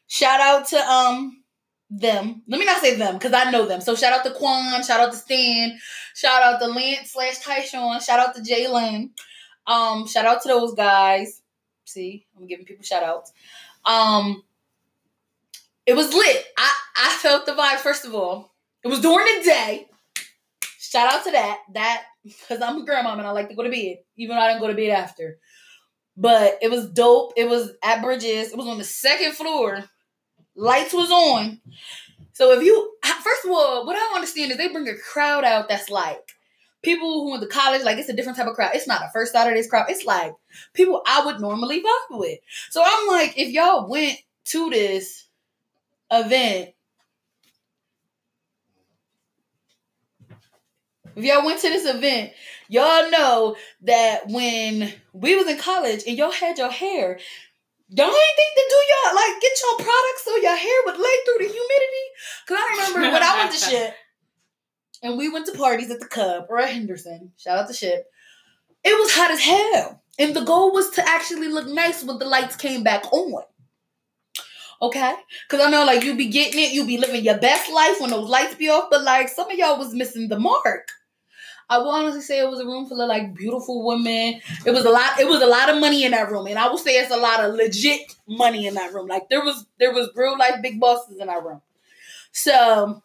Shout 0.08 0.40
out 0.40 0.66
to 0.68 0.76
um 0.78 1.44
them. 1.90 2.42
Let 2.48 2.58
me 2.58 2.66
not 2.66 2.80
say 2.80 2.96
them 2.96 3.14
because 3.14 3.32
I 3.32 3.50
know 3.50 3.66
them. 3.66 3.80
So 3.80 3.94
shout 3.94 4.12
out 4.12 4.24
to 4.24 4.32
Quan, 4.32 4.82
shout 4.82 5.00
out 5.00 5.12
to 5.12 5.18
Stan, 5.18 5.78
shout 6.14 6.42
out 6.42 6.58
to 6.60 6.66
Lance 6.66 7.12
slash 7.12 7.40
Tyshawn, 7.40 8.04
shout 8.04 8.18
out 8.18 8.34
to 8.34 8.40
Jalen. 8.40 9.10
Um, 9.66 10.06
shout 10.06 10.26
out 10.26 10.42
to 10.42 10.48
those 10.48 10.74
guys. 10.74 11.40
See, 11.84 12.26
I'm 12.36 12.46
giving 12.46 12.64
people 12.64 12.84
shout 12.84 13.02
outs. 13.02 13.32
Um, 13.84 14.42
it 15.86 15.94
was 15.94 16.14
lit. 16.14 16.44
I 16.56 16.72
I 16.96 17.18
felt 17.20 17.46
the 17.46 17.52
vibe. 17.52 17.78
First 17.78 18.04
of 18.04 18.14
all, 18.14 18.54
it 18.82 18.88
was 18.88 19.00
during 19.00 19.26
the 19.38 19.44
day. 19.44 19.88
Shout 20.78 21.12
out 21.12 21.24
to 21.24 21.30
that. 21.32 21.58
That 21.74 22.04
because 22.22 22.62
I'm 22.62 22.82
a 22.82 22.84
grandma 22.84 23.12
and 23.12 23.22
I 23.22 23.30
like 23.30 23.48
to 23.48 23.54
go 23.54 23.62
to 23.62 23.70
bed, 23.70 23.98
even 24.16 24.36
though 24.36 24.42
I 24.42 24.48
didn't 24.48 24.60
go 24.60 24.68
to 24.68 24.74
bed 24.74 24.90
after. 24.90 25.38
But 26.16 26.58
it 26.62 26.70
was 26.70 26.88
dope. 26.90 27.32
It 27.36 27.48
was 27.48 27.72
at 27.82 28.02
Bridges. 28.02 28.52
It 28.52 28.56
was 28.56 28.68
on 28.68 28.78
the 28.78 28.84
second 28.84 29.32
floor. 29.32 29.84
Lights 30.54 30.94
was 30.94 31.10
on. 31.10 31.60
So 32.32 32.52
if 32.52 32.62
you 32.62 32.92
first 33.22 33.44
of 33.44 33.50
all, 33.50 33.86
what 33.86 33.96
I 33.96 34.00
don't 34.00 34.16
understand 34.16 34.52
is 34.52 34.56
they 34.56 34.68
bring 34.68 34.88
a 34.88 34.96
crowd 34.96 35.44
out 35.44 35.68
that's 35.68 35.90
like 35.90 36.32
people 36.84 37.24
who 37.24 37.30
went 37.30 37.42
to 37.42 37.48
college, 37.48 37.82
like 37.82 37.98
it's 37.98 38.08
a 38.08 38.12
different 38.12 38.38
type 38.38 38.46
of 38.46 38.54
crowd. 38.54 38.72
It's 38.74 38.86
not 38.86 39.02
a 39.02 39.10
first 39.12 39.32
Saturday's 39.32 39.68
crowd. 39.68 39.86
It's 39.88 40.04
like 40.04 40.34
people 40.72 41.02
I 41.06 41.24
would 41.24 41.40
normally 41.40 41.82
vibe 41.82 42.18
with. 42.18 42.38
So 42.70 42.82
I'm 42.84 43.08
like, 43.08 43.38
if 43.38 43.50
y'all 43.50 43.88
went 43.88 44.18
to 44.46 44.70
this 44.70 45.26
event, 46.10 46.70
if 51.16 51.24
y'all 51.24 51.44
went 51.44 51.60
to 51.60 51.68
this 51.68 51.86
event, 51.86 52.32
y'all 52.68 53.10
know 53.10 53.56
that 53.82 54.28
when 54.28 54.92
we 55.12 55.36
was 55.36 55.48
in 55.48 55.58
college 55.58 56.02
and 56.06 56.16
y'all 56.16 56.30
had 56.30 56.58
your 56.58 56.70
hair, 56.70 57.18
y'all 57.88 58.06
ain't 58.06 58.36
think 58.36 58.54
to 58.56 58.64
do 58.68 58.76
y'all 58.90 59.14
like 59.14 59.40
get 59.40 59.52
your 59.62 59.76
products 59.76 60.24
so 60.24 60.36
your 60.36 60.56
hair 60.56 60.82
would 60.86 60.98
lay 60.98 61.16
through 61.24 61.46
the 61.46 61.52
humidity. 61.52 62.06
Cause 62.46 62.58
I 62.58 62.86
remember 62.88 63.12
when 63.12 63.22
I 63.22 63.38
went 63.38 63.52
to 63.52 63.58
shit 63.58 63.94
and 65.04 65.18
we 65.18 65.28
went 65.28 65.46
to 65.46 65.52
parties 65.52 65.90
at 65.90 66.00
the 66.00 66.06
Cub 66.06 66.46
or 66.48 66.58
at 66.58 66.70
Henderson. 66.70 67.30
Shout 67.36 67.58
out 67.58 67.68
to 67.68 67.74
shit. 67.74 68.06
It 68.82 68.98
was 68.98 69.14
hot 69.14 69.30
as 69.30 69.40
hell. 69.40 70.02
And 70.18 70.34
the 70.34 70.44
goal 70.44 70.72
was 70.72 70.90
to 70.90 71.06
actually 71.06 71.48
look 71.48 71.68
nice 71.68 72.02
when 72.02 72.18
the 72.18 72.24
lights 72.24 72.56
came 72.56 72.82
back 72.82 73.12
on. 73.12 73.44
Okay? 74.80 75.14
Because 75.48 75.66
I 75.66 75.70
know, 75.70 75.84
like, 75.84 76.04
you 76.04 76.16
be 76.16 76.28
getting 76.28 76.60
it, 76.60 76.72
you 76.72 76.86
be 76.86 76.98
living 76.98 77.24
your 77.24 77.38
best 77.38 77.70
life 77.70 78.00
when 78.00 78.10
those 78.10 78.28
lights 78.28 78.54
be 78.54 78.68
off, 78.68 78.88
but, 78.90 79.02
like, 79.02 79.28
some 79.28 79.50
of 79.50 79.56
y'all 79.56 79.78
was 79.78 79.94
missing 79.94 80.28
the 80.28 80.38
mark. 80.38 80.88
I 81.68 81.78
will 81.78 81.90
honestly 81.90 82.20
say 82.20 82.40
it 82.40 82.48
was 82.48 82.60
a 82.60 82.66
room 82.66 82.86
full 82.86 83.00
of, 83.00 83.08
like, 83.08 83.34
beautiful 83.34 83.84
women. 83.84 84.40
It 84.66 84.70
was 84.70 84.84
a 84.84 84.90
lot, 84.90 85.18
it 85.18 85.26
was 85.26 85.42
a 85.42 85.46
lot 85.46 85.70
of 85.70 85.80
money 85.80 86.04
in 86.04 86.12
that 86.12 86.30
room. 86.30 86.46
And 86.46 86.58
I 86.58 86.68
will 86.68 86.78
say 86.78 86.92
it's 86.92 87.12
a 87.12 87.16
lot 87.16 87.40
of 87.44 87.54
legit 87.54 88.14
money 88.28 88.66
in 88.66 88.74
that 88.74 88.92
room. 88.92 89.06
Like, 89.06 89.28
there 89.28 89.42
was, 89.42 89.66
there 89.78 89.92
was 89.92 90.10
real 90.14 90.38
life 90.38 90.62
big 90.62 90.80
bosses 90.80 91.18
in 91.18 91.26
that 91.26 91.42
room. 91.42 91.62
So, 92.32 93.02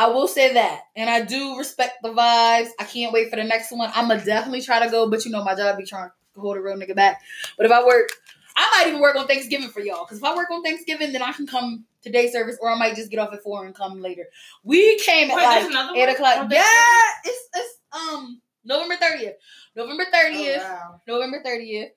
I 0.00 0.08
will 0.08 0.28
say 0.28 0.54
that. 0.54 0.80
And 0.96 1.10
I 1.10 1.22
do 1.22 1.58
respect 1.58 2.02
the 2.02 2.08
vibes. 2.10 2.68
I 2.78 2.84
can't 2.84 3.12
wait 3.12 3.28
for 3.30 3.36
the 3.36 3.44
next 3.44 3.70
one. 3.70 3.90
I'm 3.94 4.08
going 4.08 4.20
to 4.20 4.24
definitely 4.24 4.62
try 4.62 4.84
to 4.84 4.90
go, 4.90 5.08
but 5.10 5.24
you 5.24 5.30
know, 5.30 5.44
my 5.44 5.54
job 5.54 5.76
be 5.76 5.84
trying 5.84 6.10
to 6.34 6.40
hold 6.40 6.56
a 6.56 6.60
real 6.60 6.76
nigga 6.76 6.94
back. 6.96 7.20
But 7.56 7.66
if 7.66 7.72
I 7.72 7.84
work, 7.84 8.08
I 8.56 8.68
might 8.74 8.88
even 8.88 9.00
work 9.00 9.16
on 9.16 9.26
Thanksgiving 9.26 9.68
for 9.68 9.80
y'all. 9.80 10.04
Because 10.04 10.18
if 10.18 10.24
I 10.24 10.34
work 10.34 10.50
on 10.50 10.62
Thanksgiving, 10.62 11.12
then 11.12 11.22
I 11.22 11.32
can 11.32 11.46
come 11.46 11.84
to 12.02 12.10
day 12.10 12.30
service, 12.30 12.56
or 12.60 12.70
I 12.70 12.78
might 12.78 12.96
just 12.96 13.10
get 13.10 13.18
off 13.20 13.32
at 13.34 13.42
four 13.42 13.66
and 13.66 13.74
come 13.74 14.00
later. 14.00 14.24
We 14.64 14.98
came 15.00 15.30
at 15.30 15.36
Wait, 15.36 15.42
there's 15.44 15.74
like 15.74 15.96
eight 15.96 16.00
one 16.06 16.08
o'clock. 16.14 16.38
on 16.38 16.50
Yeah, 16.50 17.02
it's 17.24 17.48
it's 17.54 17.78
um 17.92 18.40
November 18.64 18.96
thirtieth. 18.96 19.34
November 19.76 20.04
Oh, 20.06 20.18
thirtieth. 20.18 20.62
wow. 20.62 21.00
November 21.06 21.42
thirtieth. 21.44 21.90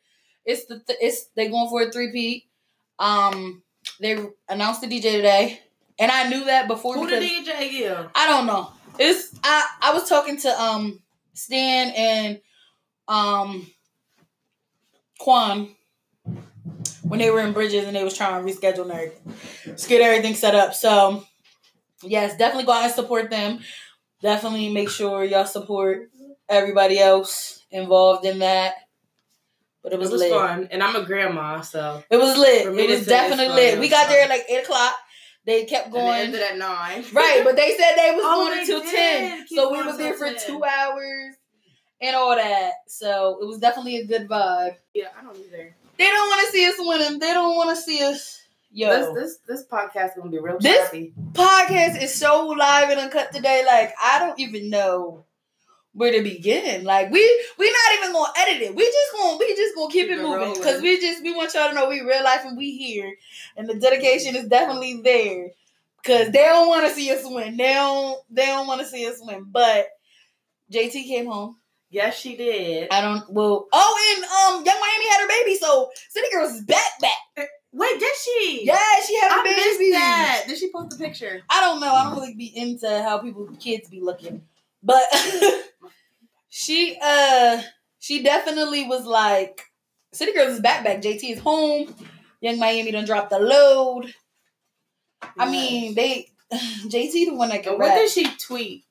It's 0.46 0.66
the 0.66 0.80
th- 0.80 1.00
it's 1.02 1.28
they 1.36 1.48
going 1.48 1.70
for 1.70 1.84
a 1.84 1.92
three 1.92 2.12
peat. 2.12 2.44
Um, 3.00 3.64
they 4.02 4.18
announced 4.50 4.82
the 4.82 4.88
DJ 4.88 5.14
today, 5.14 5.62
and 6.04 6.12
I 6.12 6.28
knew 6.30 6.46
that 6.46 6.68
before. 6.68 6.96
Who 6.96 7.08
did 7.08 7.24
DJ 7.24 7.72
give? 7.72 8.10
I 8.14 8.28
don't 8.28 8.46
know. 8.46 8.72
It's 9.00 9.34
I 9.44 9.66
I 9.82 9.94
was 9.94 10.08
talking 10.08 10.38
to 10.38 10.62
um 10.62 11.02
Stan 11.34 11.90
and 11.96 12.42
um 13.08 13.68
Quan 15.20 15.76
when 17.04 17.20
they 17.20 17.30
were 17.30 17.42
in 17.42 17.54
Bridges 17.54 17.86
and 17.86 17.96
they 17.96 18.04
was 18.04 18.16
trying 18.18 18.46
to 18.46 18.52
reschedule 18.52 18.84
and 18.84 18.92
everything. 18.92 19.34
Just 19.66 19.88
get 19.90 20.02
everything 20.02 20.36
set 20.36 20.56
up. 20.56 20.74
So 20.74 21.24
yes, 22.04 22.38
definitely 22.38 22.66
go 22.66 22.74
out 22.74 22.84
and 22.84 22.94
support 22.94 23.30
them. 23.30 23.60
Definitely 24.22 24.70
make 24.70 24.90
sure 24.90 25.24
y'all 25.24 25.46
support 25.46 26.10
everybody 26.50 27.00
else 27.00 27.64
involved 27.72 28.26
in 28.26 28.40
that. 28.40 28.76
But 29.82 29.92
it 29.92 29.96
It 29.96 30.00
was, 30.00 30.12
was 30.12 30.22
lit. 30.22 30.32
fun, 30.32 30.70
and 30.72 30.82
I'm 30.82 30.96
a 30.96 31.04
grandma, 31.06 31.60
so 31.60 32.02
It 32.10 32.16
was 32.16 32.38
lit. 32.38 32.68
It 32.68 32.90
was 32.90 33.06
definitely 33.06 33.50
lit. 33.50 33.74
it 33.74 33.80
We 33.80 33.88
was 33.88 33.90
got 33.90 34.08
there 34.08 34.24
at 34.24 34.30
like 34.30 34.46
eight 34.50 34.64
o'clock. 34.64 34.94
They 35.46 35.66
kept 35.66 35.88
and 35.88 35.96
it 35.96 36.00
going. 36.00 36.20
ended 36.22 36.42
at 36.42 36.58
nine. 36.58 37.04
Right, 37.14 37.42
but 37.44 37.56
they 37.56 37.76
said 37.78 37.96
they 37.98 38.12
was 38.12 38.22
Oh, 38.26 38.46
going 38.46 38.56
they 38.56 38.62
until 38.62 38.82
ten, 38.82 39.48
so 39.48 39.70
we 39.72 39.76
going 39.78 39.88
was 39.88 39.98
there 39.98 40.14
for 40.14 40.26
10. 40.28 40.38
two 40.48 40.64
hours 40.64 41.36
and 42.02 42.16
all 42.16 42.36
that. 42.36 42.72
So 42.88 43.40
it 43.42 43.46
was 43.46 43.60
definitely 43.60 43.98
a 43.98 44.06
good 44.06 44.28
vibe. 44.30 44.76
yeah, 44.94 45.08
I 45.20 45.24
don't 45.24 45.38
either. 45.38 45.76
They 45.98 46.06
don't 46.10 46.28
want 46.30 46.46
to 46.48 46.52
see 46.52 46.66
us 46.68 46.76
winning. 46.80 47.20
They 47.20 47.34
don't 47.34 47.56
want 47.56 47.70
to 47.72 47.82
see 47.82 48.04
us. 48.04 48.40
Yo, 48.76 48.90
This 48.90 49.14
this 49.14 49.38
this 49.62 49.68
podcast 49.68 50.06
is 50.06 50.12
gonna 50.18 50.32
be 50.32 50.40
real 50.40 50.58
This- 50.60 50.86
choppy. 50.88 51.14
podcast 51.34 52.02
is 52.02 52.16
so 52.16 52.48
live 52.48 52.90
and 52.90 53.00
uncut 53.02 53.32
today. 53.32 53.64
Like 53.68 53.94
I 54.02 54.18
don't 54.20 54.40
even 54.40 54.70
know 54.72 55.26
where 55.94 56.12
to 56.12 56.22
begin. 56.22 56.84
Like 56.84 57.12
we 57.12 57.22
we 57.58 57.72
not 57.72 58.00
even 58.00 58.14
gonna 58.14 58.34
edit 58.38 58.62
it. 58.62 58.76
We 58.76 58.84
just 58.84 59.14
gonna 59.14 59.38
we 59.38 59.56
just 59.56 59.76
gonna 59.76 59.92
keep, 59.92 60.08
Keep 60.08 60.18
it 60.18 60.22
moving 60.22 60.54
because 60.54 60.82
we 60.82 61.00
just 61.00 61.24
we 61.24 61.36
want 61.36 61.54
y'all 61.54 61.70
to 61.70 61.76
know 61.76 61.90
we 61.90 62.02
real 62.02 62.24
life 62.24 62.42
and 62.46 62.58
we 62.58 62.76
here, 62.78 63.14
and 63.56 63.68
the 63.68 63.76
dedication 63.76 64.36
is 64.36 64.48
definitely 64.48 65.02
there. 65.04 65.50
Cause 66.04 66.32
they 66.32 66.44
don't 66.44 66.68
want 66.68 66.86
to 66.86 66.94
see 66.94 67.10
us 67.12 67.22
win. 67.24 67.56
They 67.56 67.74
don't 67.74 68.20
they 68.30 68.46
don't 68.48 68.68
want 68.68 68.82
to 68.82 68.88
see 68.88 69.08
us 69.08 69.20
win. 69.22 69.46
But 69.50 69.88
JT 70.72 70.92
came 71.08 71.28
home. 71.28 71.58
Yes, 71.90 72.18
she 72.18 72.36
did. 72.36 72.92
I 72.92 73.02
don't 73.02 73.24
well. 73.32 73.68
Oh, 73.72 74.16
and 74.16 74.24
um, 74.26 74.66
Yung 74.66 74.82
Miami 74.82 75.10
had 75.10 75.22
her 75.22 75.28
baby, 75.28 75.56
so 75.56 75.92
City 76.10 76.28
Girls 76.34 76.54
is 76.54 76.64
back 76.64 77.00
back. 77.00 77.48
Wait, 77.72 78.00
did 78.00 78.14
she? 78.24 78.62
Yeah, 78.66 78.78
she 79.08 79.16
had 79.18 79.32
a 79.32 79.36
I 79.36 79.44
missed 79.44 79.80
baby. 79.80 79.92
that. 79.92 80.44
Did 80.48 80.58
she 80.58 80.72
post 80.72 80.90
the 80.90 81.04
picture? 81.04 81.42
I 81.50 81.62
don't 81.62 81.80
know. 81.80 81.94
I 81.94 82.04
don't 82.06 82.20
really 82.20 82.36
be 82.36 82.52
into 82.56 82.88
how 83.02 83.20
people 83.20 83.48
kids 83.60 83.90
be 83.90 84.02
looking. 84.02 84.44
But 84.84 85.04
she 86.50 86.98
uh 87.02 87.62
she 88.00 88.22
definitely 88.22 88.86
was 88.86 89.06
like 89.06 89.62
City 90.12 90.34
Girls 90.34 90.56
is 90.56 90.60
back 90.60 90.84
back. 90.84 91.02
JT 91.02 91.24
is 91.24 91.40
home. 91.40 91.94
Yung 92.42 92.60
Miami 92.60 92.92
done 92.92 93.06
dropped 93.06 93.30
the 93.30 93.40
load. 93.40 94.14
I 95.40 95.50
mean, 95.50 95.96
they 95.96 96.28
JT 96.52 97.12
the 97.12 97.34
one 97.36 97.50
that 97.50 97.64
can 97.64 97.74
what 97.74 97.88
rap. 97.88 97.98
did 97.98 98.10
she 98.10 98.28
tweet? 98.38 98.84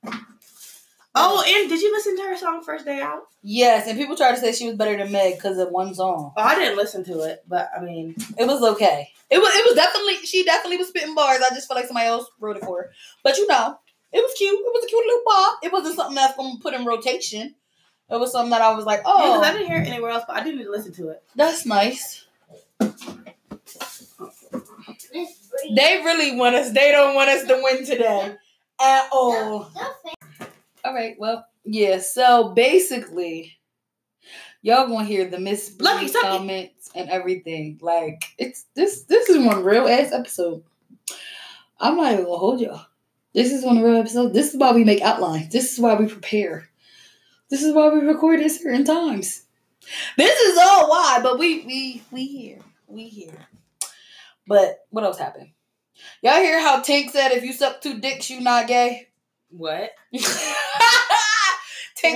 Oh, 1.14 1.44
and 1.46 1.68
did 1.68 1.82
you 1.82 1.92
listen 1.92 2.16
to 2.16 2.22
her 2.22 2.36
song 2.38 2.62
first 2.64 2.86
day 2.86 3.00
out? 3.00 3.24
Yes, 3.42 3.86
and 3.86 3.98
people 3.98 4.16
try 4.16 4.30
to 4.30 4.38
say 4.38 4.52
she 4.52 4.66
was 4.66 4.76
better 4.76 4.96
than 4.96 5.12
Meg 5.12 5.34
because 5.34 5.58
of 5.58 5.68
one 5.70 5.94
song. 5.94 6.32
Oh, 6.34 6.42
I 6.42 6.54
didn't 6.54 6.78
listen 6.78 7.04
to 7.04 7.20
it, 7.24 7.44
but 7.46 7.68
I 7.76 7.82
mean, 7.84 8.14
It 8.38 8.46
was 8.46 8.62
okay. 8.62 9.10
It 9.28 9.38
was 9.38 9.50
it 9.54 9.64
was 9.66 9.74
definitely 9.74 10.16
she 10.26 10.42
definitely 10.44 10.78
was 10.78 10.88
spitting 10.88 11.14
bars. 11.14 11.42
I 11.42 11.54
just 11.54 11.68
felt 11.68 11.76
like 11.78 11.86
somebody 11.86 12.06
else 12.06 12.26
wrote 12.40 12.56
it 12.56 12.64
for 12.64 12.82
her. 12.82 12.92
But 13.22 13.36
you 13.36 13.46
know, 13.46 13.78
it 14.12 14.22
was 14.22 14.34
cute. 14.34 14.58
It 14.58 14.72
was 14.72 14.84
a 14.84 14.88
cute 14.88 15.06
little 15.06 15.22
pop. 15.26 15.58
It 15.62 15.72
wasn't 15.72 15.96
something 15.96 16.14
that's 16.14 16.36
gonna 16.36 16.58
put 16.60 16.74
in 16.74 16.84
rotation. 16.84 17.54
It 18.10 18.20
was 18.20 18.32
something 18.32 18.50
that 18.50 18.60
I 18.60 18.74
was 18.74 18.84
like, 18.84 19.00
oh, 19.06 19.14
oh, 19.16 19.40
I 19.40 19.52
didn't 19.52 19.68
hear 19.68 19.80
it 19.80 19.88
anywhere 19.88 20.10
else, 20.10 20.24
but 20.26 20.36
I 20.36 20.44
do 20.44 20.54
need 20.54 20.64
to 20.64 20.70
listen 20.70 20.92
to 20.94 21.08
it. 21.08 21.22
that's 21.34 21.64
nice. 21.64 22.26
They 25.74 26.00
really 26.04 26.36
want 26.36 26.54
us. 26.56 26.72
They 26.72 26.90
don't 26.92 27.14
want 27.14 27.30
us 27.30 27.46
to 27.46 27.60
win 27.62 27.86
today 27.86 28.34
at 28.80 29.08
all. 29.12 29.70
All 30.84 30.94
right. 30.94 31.14
Well, 31.18 31.46
yeah. 31.64 31.98
So 32.00 32.48
basically, 32.50 33.56
y'all 34.62 34.88
gonna 34.88 35.04
hear 35.04 35.28
the 35.28 35.38
Miss 35.38 35.74
Lucky, 35.78 36.00
Bree 36.00 36.08
suck 36.08 36.24
it. 36.24 36.26
comments 36.26 36.90
and 36.94 37.08
everything. 37.08 37.78
Like 37.80 38.24
it's 38.38 38.66
this. 38.74 39.04
This 39.04 39.28
is 39.28 39.38
one 39.44 39.62
real 39.64 39.88
ass 39.88 40.12
episode. 40.12 40.62
I'm 41.80 41.96
not 41.96 42.12
even 42.12 42.24
gonna 42.24 42.36
hold 42.36 42.60
y'all. 42.60 42.86
This 43.34 43.50
is 43.52 43.64
one 43.64 43.78
of 43.78 43.84
real 43.84 43.96
episode. 43.96 44.34
This 44.34 44.52
is 44.52 44.60
why 44.60 44.72
we 44.72 44.84
make 44.84 45.00
outlines. 45.00 45.50
This 45.52 45.72
is 45.72 45.78
why 45.78 45.94
we 45.94 46.06
prepare. 46.06 46.68
This 47.50 47.62
is 47.62 47.72
why 47.74 47.88
we 47.88 48.00
record 48.00 48.40
at 48.40 48.50
certain 48.50 48.84
times. 48.84 49.44
This 50.16 50.38
is 50.40 50.58
all 50.58 50.88
why. 50.90 51.20
But 51.22 51.38
we 51.38 51.64
we 51.64 52.02
we 52.10 52.26
here. 52.26 52.58
We 52.86 53.08
here. 53.08 53.46
But 54.46 54.80
what 54.90 55.04
else 55.04 55.18
happened? 55.18 55.50
Y'all 56.22 56.40
hear 56.40 56.60
how 56.60 56.80
Tink 56.82 57.10
said 57.10 57.30
if 57.32 57.44
you 57.44 57.52
suck 57.52 57.80
two 57.80 58.00
dicks, 58.00 58.28
you 58.30 58.40
not 58.40 58.66
gay? 58.66 59.08
What? 59.50 59.90
Tink 60.14 60.22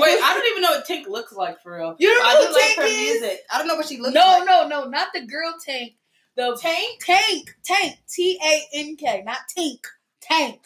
Wait, 0.01 0.19
I 0.23 0.35
don't 0.35 0.47
even 0.51 0.63
know 0.63 0.71
what 0.71 0.87
Tink 0.89 1.07
looks 1.07 1.33
like 1.33 1.63
for 1.63 1.77
real. 1.77 1.95
You 1.99 2.09
don't 2.09 2.27
I 2.27 2.35
know 2.35 2.41
do 2.41 2.47
who 2.49 2.53
like 2.55 2.63
Tank 2.63 2.77
her 2.79 2.85
is? 2.85 3.21
music. 3.21 3.39
I 3.51 3.59
don't 3.59 3.69
know 3.69 3.77
what 3.77 3.87
she 3.87 3.99
looks 3.99 4.15
No, 4.15 4.21
like. 4.21 4.47
No, 4.47 4.69
no, 4.69 4.85
no, 4.85 4.89
not 4.89 5.09
the 5.15 5.25
girl 5.27 5.55
tank. 5.65 5.95
The 6.37 6.59
Tank? 6.61 7.01
tank, 7.01 7.55
tank, 7.65 7.95
T 8.09 8.39
A 8.45 8.63
N 8.75 8.97
K, 8.97 9.23
not 9.25 9.39
tink, 9.57 9.81
tank. 10.21 10.61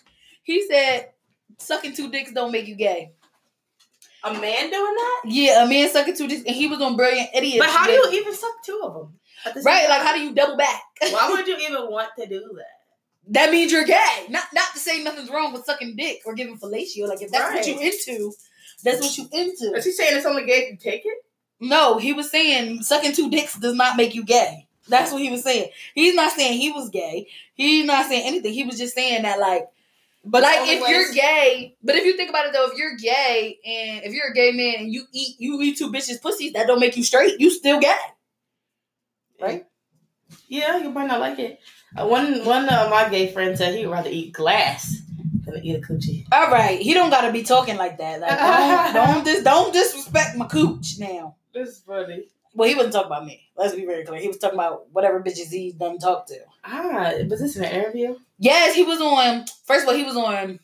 He 0.50 0.66
said, 0.66 1.10
"Sucking 1.58 1.94
two 1.94 2.10
dicks 2.10 2.32
don't 2.32 2.50
make 2.50 2.66
you 2.66 2.74
gay." 2.74 3.12
A 4.24 4.32
man 4.32 4.70
doing 4.70 4.94
that? 4.94 5.20
Yeah, 5.26 5.64
a 5.64 5.68
man 5.68 5.88
sucking 5.88 6.16
two 6.16 6.26
dicks, 6.26 6.42
and 6.44 6.54
he 6.54 6.66
was 6.66 6.80
on 6.80 6.96
Brilliant 6.96 7.30
Idiot. 7.34 7.60
But 7.60 7.70
how 7.70 7.86
do 7.86 7.92
you 7.92 8.10
even 8.20 8.34
suck 8.34 8.52
two 8.64 8.80
of 8.82 8.94
them? 8.94 9.14
at 9.46 9.54
the 9.54 9.62
same 9.62 9.72
right? 9.72 9.88
Like, 9.88 10.02
how 10.02 10.14
do 10.14 10.20
you 10.20 10.34
double 10.34 10.56
back? 10.56 10.82
Why 11.10 11.30
would 11.30 11.46
you 11.46 11.56
even 11.56 11.90
want 11.90 12.10
to 12.18 12.26
do 12.26 12.40
that? 12.40 13.32
that 13.32 13.52
means 13.52 13.70
you're 13.70 13.84
gay. 13.84 14.26
Not 14.28 14.44
not 14.52 14.72
to 14.72 14.78
say 14.78 15.02
nothing's 15.02 15.30
wrong 15.30 15.52
with 15.52 15.64
sucking 15.64 15.94
dick 15.96 16.22
or 16.26 16.34
giving 16.34 16.58
fellatio. 16.58 17.06
Like, 17.08 17.22
if 17.22 17.30
that's 17.30 17.54
what 17.54 17.66
you 17.66 17.76
Right. 17.76 17.94
into, 17.94 18.32
that's 18.82 19.00
what 19.00 19.16
you 19.16 19.28
into. 19.32 19.76
Is 19.76 19.84
he 19.84 19.92
saying 19.92 20.16
it's 20.16 20.26
only 20.26 20.44
gay 20.44 20.64
if 20.64 20.70
you 20.72 20.76
take 20.76 21.02
it? 21.04 21.24
No, 21.60 21.98
he 21.98 22.12
was 22.12 22.30
saying 22.30 22.82
sucking 22.82 23.12
two 23.12 23.30
dicks 23.30 23.54
does 23.58 23.74
not 23.74 23.96
make 23.96 24.14
you 24.14 24.24
gay. 24.24 24.66
That's 24.88 25.12
what 25.12 25.22
he 25.22 25.30
was 25.30 25.44
saying. 25.44 25.70
He's 25.94 26.14
not 26.14 26.32
saying 26.32 26.58
he 26.58 26.72
was 26.72 26.88
gay. 26.88 27.28
He's 27.54 27.84
not 27.84 28.06
saying 28.08 28.26
anything. 28.26 28.52
He 28.52 28.64
was 28.64 28.78
just 28.78 28.94
saying 28.94 29.22
that 29.22 29.38
like 29.38 29.68
But 30.24 30.42
like 30.42 30.68
if 30.68 30.86
you're 30.86 31.12
gay, 31.12 31.76
but 31.82 31.96
if 31.96 32.04
you 32.04 32.16
think 32.16 32.28
about 32.28 32.46
it 32.46 32.52
though, 32.52 32.70
if 32.70 32.76
you're 32.76 32.96
gay 32.96 33.58
and 33.64 34.04
if 34.04 34.12
you're 34.12 34.30
a 34.30 34.34
gay 34.34 34.52
man 34.52 34.84
and 34.84 34.92
you 34.92 35.04
eat 35.12 35.36
you 35.38 35.60
eat 35.62 35.78
two 35.78 35.90
bitches 35.90 36.20
pussies, 36.20 36.52
that 36.52 36.66
don't 36.66 36.80
make 36.80 36.96
you 36.96 37.02
straight. 37.02 37.40
You 37.40 37.50
still 37.50 37.80
gay. 37.80 37.96
Right? 39.40 39.64
Yeah, 40.48 40.76
you 40.76 40.90
might 40.90 41.06
not 41.06 41.20
like 41.20 41.38
it. 41.38 41.60
Uh, 41.96 42.06
one 42.06 42.44
one 42.44 42.68
of 42.68 42.90
my 42.90 43.08
gay 43.08 43.32
friends 43.32 43.58
said 43.58 43.74
he 43.74 43.86
would 43.86 43.92
rather 43.92 44.10
eat 44.10 44.32
glass 44.32 45.00
than 45.44 45.64
eat 45.64 45.76
a 45.76 45.80
coochie. 45.80 46.26
All 46.30 46.50
right, 46.50 46.78
he 46.78 46.92
don't 46.92 47.10
gotta 47.10 47.32
be 47.32 47.42
talking 47.42 47.78
like 47.78 47.96
that. 47.98 48.20
Like 48.20 48.92
don't 48.92 48.94
don't 49.14 49.24
dis, 49.24 49.42
don't 49.42 49.72
disrespect 49.72 50.36
my 50.36 50.46
cooch 50.46 50.98
now. 50.98 51.36
This 51.54 51.70
is 51.70 51.78
funny. 51.80 52.26
Well, 52.54 52.68
he 52.68 52.74
wasn't 52.74 52.94
talking 52.94 53.06
about 53.06 53.26
me. 53.26 53.48
Let's 53.56 53.74
be 53.74 53.86
very 53.86 54.04
clear. 54.04 54.20
He 54.20 54.28
was 54.28 54.38
talking 54.38 54.58
about 54.58 54.90
whatever 54.92 55.20
bitches 55.20 55.50
he 55.50 55.72
done 55.72 55.98
talked 55.98 56.28
to. 56.28 56.38
Ah, 56.64 57.12
was 57.28 57.40
this 57.40 57.56
an 57.56 57.64
interview? 57.64 58.16
Yes, 58.38 58.74
he 58.74 58.82
was 58.82 59.00
on. 59.00 59.44
First 59.64 59.84
of 59.84 59.88
all, 59.88 59.94
he 59.94 60.04
was 60.04 60.16
on 60.16 60.58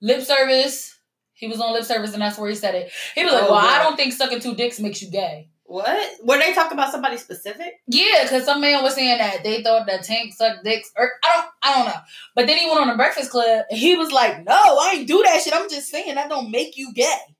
lip 0.00 0.22
service. 0.22 0.96
He 1.34 1.48
was 1.48 1.60
on 1.60 1.72
lip 1.72 1.84
service, 1.84 2.12
and 2.12 2.22
that's 2.22 2.38
where 2.38 2.50
he 2.50 2.56
said 2.56 2.74
it. 2.74 2.92
He 3.14 3.24
was 3.24 3.32
like, 3.32 3.44
Oh, 3.44 3.52
"Well, 3.52 3.58
I 3.58 3.82
don't 3.82 3.96
think 3.96 4.12
sucking 4.12 4.40
two 4.40 4.54
dicks 4.54 4.80
makes 4.80 5.02
you 5.02 5.10
gay." 5.10 5.48
What? 5.64 6.16
Were 6.24 6.38
they 6.38 6.52
talking 6.52 6.76
about 6.76 6.90
somebody 6.90 7.16
specific? 7.16 7.74
Yeah, 7.86 8.24
because 8.24 8.44
some 8.44 8.60
man 8.60 8.82
was 8.82 8.94
saying 8.94 9.18
that 9.18 9.44
they 9.44 9.62
thought 9.62 9.86
that 9.86 10.02
Tank 10.02 10.34
sucked 10.34 10.64
dicks, 10.64 10.90
or 10.96 11.12
I 11.22 11.28
don't, 11.36 11.46
I 11.62 11.76
don't 11.76 11.86
know. 11.86 12.00
But 12.34 12.46
then 12.48 12.58
he 12.58 12.66
went 12.68 12.80
on 12.80 12.88
the 12.88 12.96
Breakfast 12.96 13.30
Club, 13.30 13.64
and 13.70 13.78
he 13.78 13.96
was 13.96 14.10
like, 14.10 14.44
"No, 14.44 14.52
I 14.54 14.94
ain't 14.96 15.08
do 15.08 15.22
that 15.24 15.40
shit. 15.40 15.54
I'm 15.54 15.70
just 15.70 15.88
saying 15.88 16.14
that 16.16 16.28
don't 16.28 16.50
make 16.50 16.76
you 16.76 16.92
gay." 16.92 17.36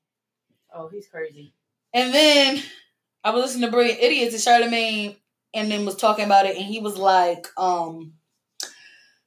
Oh, 0.73 0.87
he's 0.87 1.07
crazy. 1.07 1.53
And 1.93 2.13
then 2.13 2.63
I 3.23 3.31
was 3.31 3.43
listening 3.43 3.69
to 3.69 3.71
Brilliant 3.71 3.99
Idiots 3.99 4.33
and 4.33 4.71
Charlamagne 4.71 5.15
and 5.53 5.71
then 5.71 5.85
was 5.85 5.95
talking 5.95 6.25
about 6.25 6.45
it 6.45 6.55
and 6.55 6.65
he 6.65 6.79
was 6.79 6.97
like, 6.97 7.47
um, 7.57 8.13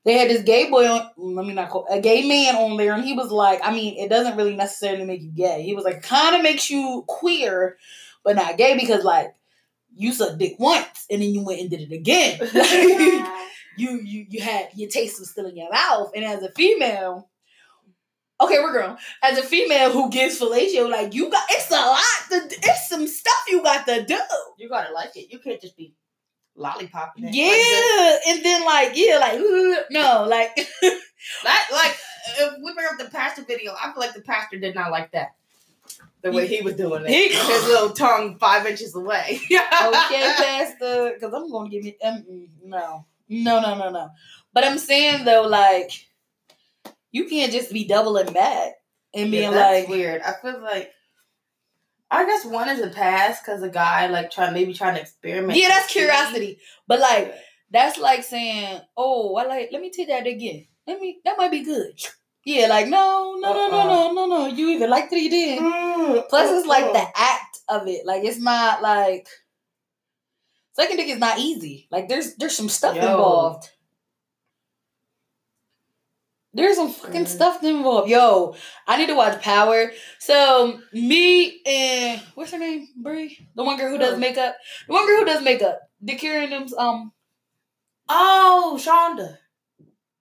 they 0.05 0.15
had 0.15 0.29
this 0.29 0.43
gay 0.43 0.69
boy 0.69 0.87
on 0.87 1.11
let 1.17 1.47
me 1.47 1.55
not 1.55 1.71
call 1.71 1.87
a 1.91 2.01
gay 2.01 2.27
man 2.27 2.57
on 2.57 2.77
there 2.77 2.95
and 2.95 3.05
he 3.05 3.15
was 3.15 3.31
like, 3.31 3.61
I 3.63 3.73
mean, 3.73 3.97
it 3.97 4.09
doesn't 4.09 4.37
really 4.37 4.57
necessarily 4.57 5.05
make 5.05 5.23
you 5.23 5.31
gay. 5.31 5.63
He 5.63 5.75
was 5.75 5.85
like, 5.85 6.03
kinda 6.03 6.43
makes 6.43 6.71
you 6.71 7.05
queer, 7.07 7.77
but 8.25 8.37
not 8.37 8.59
gay 8.59 8.77
because 8.77 9.05
like 9.05 9.35
you 9.97 10.13
sucked 10.13 10.39
dick 10.39 10.57
once 10.59 11.07
and 11.11 11.23
then 11.23 11.31
you 11.31 11.43
went 11.45 11.61
and 11.61 11.71
did 11.71 11.81
it 11.81 11.95
again. 11.95 12.39
you 13.77 14.01
you 14.03 14.27
you 14.29 14.41
had 14.43 14.69
your 14.75 14.91
taste 14.91 15.19
was 15.19 15.31
still 15.31 15.47
in 15.47 15.57
your 15.57 15.71
mouth. 15.73 16.11
And 16.15 16.25
as 16.25 16.43
a 16.43 16.51
female, 16.53 17.29
okay, 18.41 18.59
we're 18.61 18.73
grown. 18.73 18.97
As 19.23 19.39
a 19.39 19.43
female 19.43 19.91
who 19.93 20.11
gives 20.11 20.39
fellatio, 20.41 20.91
like 20.91 21.15
you 21.15 21.31
got 21.31 21.45
it's 21.51 21.71
a 21.71 21.75
lot 21.75 22.01
to 22.31 22.37
it's 22.51 22.89
some 22.89 23.07
stuff 23.07 23.45
you 23.49 23.63
got 23.63 23.87
to 23.87 24.05
do. 24.05 24.19
you 24.59 24.69
gotta 24.69 24.93
like 24.93 25.17
it. 25.17 25.33
You 25.33 25.39
can't 25.39 25.61
just 25.61 25.77
be 25.77 25.95
lollipopping 26.57 27.19
it. 27.19 27.25
Like, 27.25 27.35
Yeah. 27.35 28.33
And 28.35 28.45
then 28.45 28.65
like, 28.65 28.93
yeah, 28.95 29.19
like 29.19 29.39
no, 29.91 30.27
like 30.29 30.55
that 31.45 31.67
like 31.73 31.97
if 32.39 32.55
we 32.63 32.75
bring 32.75 32.87
up 32.91 32.99
the 32.99 33.11
pastor 33.11 33.45
video, 33.45 33.73
I 33.73 33.93
feel 33.93 34.01
like 34.01 34.15
the 34.15 34.23
pastor 34.23 34.59
did 34.59 34.75
not 34.75 34.91
like 34.91 35.13
that. 35.13 35.35
The 36.23 36.33
way 36.33 36.47
he 36.47 36.63
was 36.63 36.75
doing 36.75 37.05
it. 37.05 37.09
He- 37.11 37.29
his 37.35 37.65
little 37.67 37.91
tongue 37.91 38.39
five 38.39 38.65
inches 38.67 38.95
away. 38.95 39.39
okay, 39.51 40.33
Pastor, 40.39 41.13
because 41.15 41.35
I'm 41.35 41.51
gonna 41.51 41.69
give 41.69 41.85
you 41.85 41.93
um, 42.03 42.49
no. 42.65 43.05
No, 43.29 43.61
no, 43.61 43.77
no, 43.77 43.91
no. 43.91 44.11
But 44.55 44.65
I'm 44.65 44.79
saying 44.79 45.25
though, 45.25 45.43
like, 45.43 45.91
you 47.15 47.27
can't 47.27 47.53
just 47.53 47.73
be 47.73 47.85
doubling 47.87 48.33
back 48.33 48.73
and 49.15 49.31
being 49.31 49.45
Yeah, 49.45 49.51
that's 49.53 49.81
like 49.83 49.89
weird. 49.89 50.21
I 50.21 50.33
feel 50.43 50.61
like 50.61 50.91
I 52.11 52.25
guess 52.27 52.45
one 52.45 52.69
is 52.69 52.81
a 52.81 52.89
pass 52.89 53.41
because 53.41 53.63
a 53.63 53.69
guy 53.69 54.09
like 54.09 54.33
trying 54.33 54.53
maybe 54.53 54.75
trying 54.75 54.97
to 54.97 55.01
experiment. 55.01 55.57
Yeah, 55.57 55.69
that's 55.69 55.93
curiosity. 55.93 56.59
But 56.89 56.99
like 56.99 57.33
that's 57.71 57.99
like 57.99 58.25
saying, 58.25 58.81
"Oh, 58.97 59.37
I 59.37 59.47
like. 59.47 59.69
Let 59.73 59.81
me 59.81 59.91
take 59.91 60.09
that 60.09 60.27
again. 60.27 60.67
Let 60.89 61.01
me. 61.01 61.21
That 61.25 61.39
might 61.39 61.51
be 61.53 61.63
good." 61.65 61.99
Yeah, 62.47 62.67
like 62.67 62.89
no, 62.89 63.37
no, 63.41 63.55
no, 63.55 63.69
no, 63.71 63.79
Uh-uh. 63.79 63.87
no, 63.87 64.13
no, 64.13 64.27
no. 64.27 64.47
You 64.49 64.69
either 64.69 64.87
liked 64.87 65.11
it 65.15 65.17
or 65.17 65.19
you 65.19 65.31
didn't. 65.31 65.65
Mm, 65.65 66.29
Plus, 66.29 66.51
it's 66.51 66.67
like 66.69 66.85
mm, 66.85 66.93
the 66.93 67.07
act 67.19 67.61
of 67.71 67.89
it. 67.89 68.05
Like 68.05 68.23
it's 68.23 68.39
not 68.39 68.83
like 68.83 69.27
second 70.75 70.99
dick 70.99 71.09
is 71.09 71.19
not 71.19 71.39
easy. 71.39 71.89
Like 71.91 72.07
there's 72.11 72.35
there's 72.35 72.55
some 72.55 72.69
stuff 72.69 72.97
Yo. 72.97 73.01
involved. 73.01 73.71
There's 76.55 76.77
some 76.77 76.91
fucking 76.91 77.27
stuff 77.27 77.63
involved. 77.65 78.09
Yo, 78.09 78.55
I 78.87 78.97
need 78.97 79.09
to 79.09 79.17
watch 79.17 79.43
Power. 79.43 79.91
So 80.21 80.81
me 80.93 81.61
and 81.67 82.23
what's 82.35 82.53
her 82.53 82.59
name? 82.59 82.89
Brie, 82.97 83.49
the 83.57 83.65
one 83.65 83.77
girl 83.77 83.91
who 83.91 83.99
does 83.99 84.19
makeup. 84.19 84.55
The 84.87 84.93
one 84.93 85.07
girl 85.07 85.19
who 85.19 85.25
does 85.27 85.43
makeup. 85.43 85.81
The 86.01 86.15
Kieran 86.15 86.51
them's 86.51 86.73
um 86.75 87.13
Oh, 88.09 88.79
Shonda. 88.81 89.39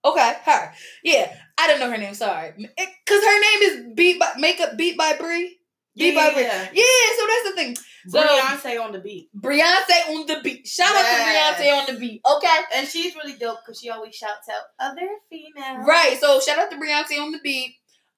Okay, 0.06 0.34
her. 0.43 0.74
Yeah, 1.04 1.34
I 1.58 1.67
didn't 1.67 1.82
know 1.82 1.91
her 1.91 1.98
name. 1.98 2.13
Sorry, 2.13 2.54
because 2.58 3.24
her 3.24 3.41
name 3.41 3.62
is 3.62 3.96
Beat 3.96 4.19
by 4.19 4.34
Makeup 4.38 4.76
Beat 4.78 4.98
by 4.98 5.15
Brie. 5.17 5.60
Beat 5.96 6.15
by 6.15 6.34
Brie. 6.34 6.43
yeah. 6.43 6.69
Yeah, 6.74 7.17
so 7.17 7.28
that's 7.28 7.50
the 7.50 7.54
thing. 7.56 7.78
So 8.07 8.21
Beyonce 8.21 8.83
on 8.83 8.91
the 8.91 8.99
beat. 8.99 9.29
Beyonce 9.37 10.09
on 10.09 10.25
the 10.27 10.39
beat. 10.43 10.67
Shout 10.67 10.95
out 10.95 11.55
to 11.57 11.63
Beyonce 11.63 11.79
on 11.79 11.93
the 11.93 11.99
beat. 11.99 12.21
Okay. 12.25 12.57
And 12.75 12.87
she's 12.87 13.15
really 13.15 13.33
dope 13.33 13.59
because 13.65 13.79
she 13.79 13.89
always 13.89 14.15
shouts 14.15 14.49
out 14.49 14.63
other 14.79 15.07
females. 15.29 15.85
Right. 15.87 16.17
So 16.19 16.39
shout 16.39 16.59
out 16.59 16.71
to 16.71 16.77
Beyonce 16.77 17.19
on 17.21 17.31
the 17.31 17.39
beat. 17.43 17.75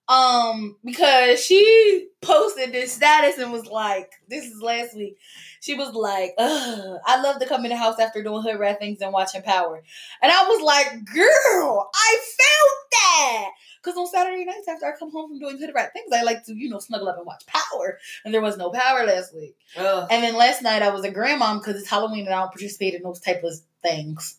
Um, 0.07 0.77
because 0.85 1.43
she 1.43 2.07
posted 2.21 2.71
this 2.73 2.93
status 2.93 3.37
and 3.39 3.51
was 3.51 3.65
like, 3.65 4.11
this 4.27 4.45
is 4.45 4.61
last 4.61 4.95
week. 4.95 5.17
She 5.61 5.73
was 5.73 5.93
like, 5.95 6.33
Ugh, 6.37 6.97
I 7.05 7.21
love 7.21 7.39
to 7.39 7.47
come 7.47 7.65
in 7.65 7.71
the 7.71 7.75
house 7.77 7.97
after 7.99 8.21
doing 8.21 8.43
hood 8.43 8.59
rat 8.59 8.77
things 8.79 9.01
and 9.01 9.11
watching 9.11 9.41
Power. 9.41 9.81
And 10.21 10.31
I 10.31 10.43
was 10.47 10.61
like, 10.61 11.05
girl, 11.05 11.89
I 11.93 12.17
felt 12.37 12.91
that. 12.91 13.49
Because 13.83 13.97
on 13.97 14.07
Saturday 14.07 14.45
nights 14.45 14.67
after 14.67 14.85
I 14.85 14.97
come 14.97 15.11
home 15.11 15.29
from 15.29 15.39
doing 15.39 15.57
hood 15.57 15.71
rat 15.73 15.91
things, 15.93 16.11
I 16.13 16.21
like 16.21 16.45
to, 16.45 16.53
you 16.55 16.69
know, 16.69 16.79
snuggle 16.79 17.07
up 17.09 17.17
and 17.17 17.25
watch 17.25 17.43
Power. 17.47 17.97
And 18.23 18.33
there 18.33 18.41
was 18.41 18.57
no 18.57 18.69
Power 18.69 19.05
last 19.05 19.33
week. 19.33 19.55
Ugh. 19.75 20.07
And 20.11 20.23
then 20.23 20.35
last 20.35 20.61
night 20.61 20.83
I 20.83 20.89
was 20.91 21.03
a 21.03 21.11
grandmom 21.11 21.59
because 21.61 21.81
it's 21.81 21.89
Halloween 21.89 22.25
and 22.25 22.33
I 22.35 22.41
don't 22.41 22.51
participate 22.51 22.93
in 22.93 23.01
those 23.01 23.19
type 23.19 23.43
of 23.43 23.53
things. 23.81 24.37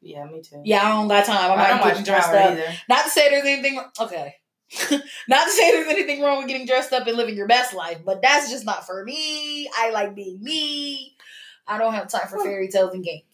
Yeah, 0.00 0.26
me 0.26 0.42
too. 0.42 0.62
Yeah, 0.64 0.84
I 0.84 0.90
don't 0.90 1.08
got 1.08 1.24
time. 1.24 1.52
I'm 1.52 1.58
I 1.58 1.70
not 1.70 1.84
getting 1.84 2.04
dressed 2.04 2.28
Power 2.30 2.38
up. 2.38 2.50
either. 2.52 2.72
Not 2.88 3.04
to 3.04 3.10
say 3.10 3.30
there's 3.30 3.44
anything 3.44 3.80
okay. 4.00 4.36
not 5.28 5.44
to 5.44 5.50
say 5.50 5.72
there's 5.72 5.88
anything 5.88 6.22
wrong 6.22 6.38
with 6.38 6.48
getting 6.48 6.66
dressed 6.66 6.92
up 6.92 7.06
and 7.06 7.16
living 7.16 7.36
your 7.36 7.46
best 7.48 7.74
life, 7.74 7.98
but 8.04 8.22
that's 8.22 8.50
just 8.50 8.64
not 8.64 8.86
for 8.86 9.04
me. 9.04 9.68
I 9.76 9.90
like 9.90 10.14
being 10.14 10.42
me. 10.42 11.16
I 11.66 11.78
don't 11.78 11.94
have 11.94 12.08
time 12.08 12.28
for 12.28 12.42
fairy 12.42 12.68
tales 12.68 12.94
and 12.94 13.04
games. 13.04 13.24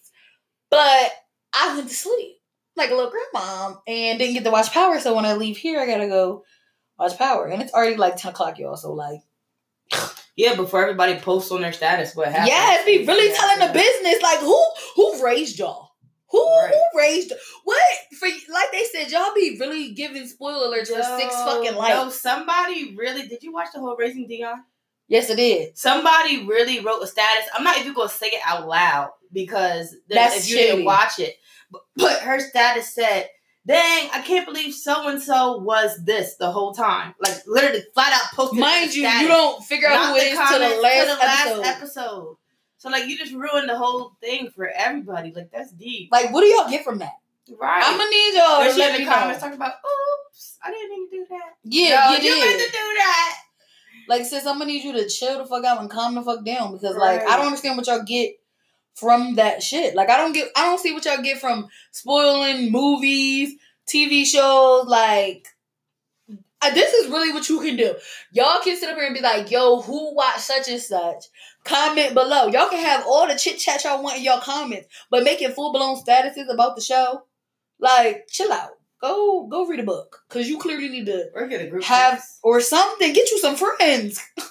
But 0.70 1.12
I 1.54 1.74
went 1.76 1.88
to 1.88 1.94
sleep 1.94 2.36
like 2.76 2.90
a 2.90 2.94
little 2.94 3.10
grandmom 3.12 3.80
and 3.86 4.18
didn't 4.18 4.34
get 4.34 4.44
to 4.44 4.50
watch 4.50 4.72
Power. 4.72 4.98
So 5.00 5.14
when 5.14 5.24
I 5.24 5.34
leave 5.34 5.56
here, 5.56 5.80
I 5.80 5.86
gotta 5.86 6.08
go 6.08 6.44
watch 6.98 7.16
Power, 7.18 7.46
and 7.46 7.62
it's 7.62 7.72
already 7.72 7.96
like 7.96 8.16
ten 8.16 8.32
o'clock, 8.32 8.58
y'all. 8.58 8.76
So 8.76 8.92
like, 8.92 9.20
Yeah, 10.36 10.54
before 10.54 10.82
everybody 10.82 11.16
posts 11.18 11.50
on 11.50 11.62
their 11.62 11.72
status 11.72 12.14
what 12.14 12.28
happened. 12.28 12.48
yes, 12.48 12.84
be 12.84 13.04
really 13.06 13.28
Yeah, 13.30 13.36
telling 13.36 13.66
the 13.66 13.72
business. 13.72 14.22
Like 14.22 14.38
who 14.40 14.64
who 14.96 15.24
raised 15.24 15.58
y'all? 15.58 15.87
Who 16.30 16.46
Right. 16.46 16.74
who 16.92 16.98
raised 16.98 17.32
what? 17.64 17.82
For 18.18 18.28
like 18.52 18.70
they 18.72 18.84
said, 18.84 19.10
y'all 19.10 19.34
be 19.34 19.56
really 19.58 19.92
giving 19.92 20.26
spoiler 20.26 20.68
alerts 20.68 20.88
for 20.88 21.02
six 21.18 21.34
fucking 21.34 21.74
likes. 21.74 21.94
No, 21.94 22.10
somebody 22.10 22.94
really 22.96 23.26
did 23.28 23.42
you 23.42 23.52
watch 23.52 23.68
the 23.72 23.80
whole 23.80 23.96
Raising 23.96 24.26
Dion? 24.26 24.62
Yes, 25.08 25.30
it 25.30 25.38
is. 25.38 25.80
Somebody 25.80 26.44
really 26.46 26.80
wrote 26.80 27.02
a 27.02 27.06
status. 27.06 27.46
I'm 27.54 27.64
not 27.64 27.78
even 27.78 27.94
gonna 27.94 28.10
say 28.10 28.26
it 28.26 28.42
out 28.46 28.68
loud 28.68 29.10
because 29.32 29.94
That's 30.10 30.36
if 30.44 30.50
you 30.50 30.56
shitty. 30.58 30.60
didn't 30.70 30.84
watch 30.84 31.18
it, 31.18 31.36
but, 31.70 31.80
but 31.96 32.20
her 32.20 32.38
status 32.40 32.94
said, 32.94 33.30
"Dang, 33.66 34.10
I 34.12 34.20
can't 34.20 34.44
believe 34.44 34.74
so 34.74 35.08
and 35.08 35.22
so 35.22 35.56
was 35.58 36.04
this 36.04 36.36
the 36.36 36.50
whole 36.50 36.74
time." 36.74 37.14
Like 37.20 37.36
literally, 37.46 37.84
flat 37.94 38.12
out 38.12 38.32
posted. 38.36 38.58
Mind 38.58 38.94
you, 38.94 39.02
status, 39.04 39.22
you 39.22 39.28
don't 39.28 39.64
figure 39.64 39.88
out 39.88 39.94
not 39.94 40.08
who 40.10 40.16
it 40.16 40.24
the 40.24 40.30
to 40.30 40.58
the 40.76 40.82
last, 40.82 41.00
to 41.08 41.14
the 41.14 41.20
last 41.20 41.46
episode. 41.46 41.64
episode. 41.64 42.36
So 42.78 42.88
like, 42.88 43.06
you 43.08 43.18
just 43.18 43.32
ruined 43.32 43.68
the 43.68 43.76
whole 43.76 44.12
thing 44.20 44.50
for 44.54 44.68
everybody. 44.68 45.32
Like 45.34 45.50
that's 45.52 45.72
deep, 45.72 46.10
Like, 46.12 46.32
what 46.32 46.40
do 46.42 46.46
y'all 46.46 46.70
get 46.70 46.84
from 46.84 46.98
that? 46.98 47.12
right? 47.58 47.82
I'm 47.84 47.96
gonna 47.96 48.10
need 48.10 48.34
y'all 48.36 48.60
Or 48.60 48.64
to 48.64 48.72
she 48.72 48.78
let 48.78 48.98
in 49.00 49.06
the 49.06 49.10
comments 49.10 49.40
talking 49.40 49.56
about, 49.56 49.74
"Oops, 49.84 50.58
I 50.62 50.70
didn't 50.70 50.90
mean 50.90 51.10
to 51.10 51.16
do 51.16 51.26
that." 51.30 51.54
Yeah, 51.64 52.10
No, 52.10 52.16
you 52.18 52.32
you 52.34 52.40
meant 52.40 52.60
to 52.60 52.66
do 52.66 52.94
that. 52.96 53.34
Like, 54.06 54.24
sis, 54.24 54.46
I'm 54.46 54.58
gonna 54.58 54.66
need 54.66 54.84
you 54.84 54.92
to 54.94 55.08
chill 55.08 55.38
the 55.38 55.46
fuck 55.46 55.64
out 55.64 55.80
and 55.80 55.90
calm 55.90 56.14
the 56.14 56.22
fuck 56.22 56.44
down 56.44 56.72
because, 56.72 56.96
like, 56.96 57.20
Right. 57.22 57.28
I 57.28 57.36
don't 57.36 57.46
understand 57.46 57.76
what 57.76 57.86
y'all 57.86 58.02
get 58.02 58.38
from 58.94 59.36
that 59.36 59.62
shit. 59.62 59.94
Like, 59.94 60.10
I 60.10 60.16
don't 60.18 60.32
get, 60.32 60.50
I 60.56 60.64
don't 60.66 60.78
see 60.80 60.92
what 60.92 61.04
y'all 61.04 61.22
get 61.22 61.40
from 61.40 61.68
spoiling 61.90 62.70
movies, 62.70 63.54
TV 63.86 64.24
shows. 64.26 64.86
Like, 64.86 65.48
uh, 66.60 66.74
this 66.74 66.92
is 66.92 67.10
really 67.10 67.32
what 67.32 67.48
you 67.48 67.60
can 67.60 67.76
do. 67.76 67.94
Y'all 68.32 68.60
can 68.62 68.76
sit 68.76 68.88
up 68.90 68.96
here 68.96 69.06
and 69.06 69.14
be 69.14 69.20
like, 69.20 69.50
"Yo, 69.50 69.80
who 69.80 70.14
watched 70.14 70.40
such 70.40 70.68
and 70.68 70.80
such?" 70.82 71.24
Comment 71.68 72.14
below. 72.14 72.46
Y'all 72.46 72.70
can 72.70 72.82
have 72.82 73.04
all 73.06 73.28
the 73.28 73.36
chit 73.36 73.58
chat 73.58 73.84
y'all 73.84 74.02
want 74.02 74.16
in 74.16 74.24
y'all 74.24 74.40
comments, 74.40 74.88
but 75.10 75.22
making 75.22 75.52
full 75.52 75.72
blown 75.72 76.02
statuses 76.02 76.52
about 76.52 76.76
the 76.76 76.82
show, 76.82 77.24
like, 77.78 78.26
chill 78.28 78.52
out. 78.52 78.70
Go, 79.00 79.46
go 79.46 79.66
read 79.66 79.78
a 79.78 79.84
book 79.84 80.22
because 80.28 80.48
you 80.48 80.58
clearly 80.58 80.88
need 80.88 81.06
to 81.06 81.30
Or 81.34 81.46
get 81.46 81.60
a 81.60 81.68
group 81.68 81.84
have 81.84 82.24
or 82.42 82.60
something. 82.60 83.12
Get 83.12 83.30
you 83.30 83.38
some 83.38 83.54
friends 83.54 84.20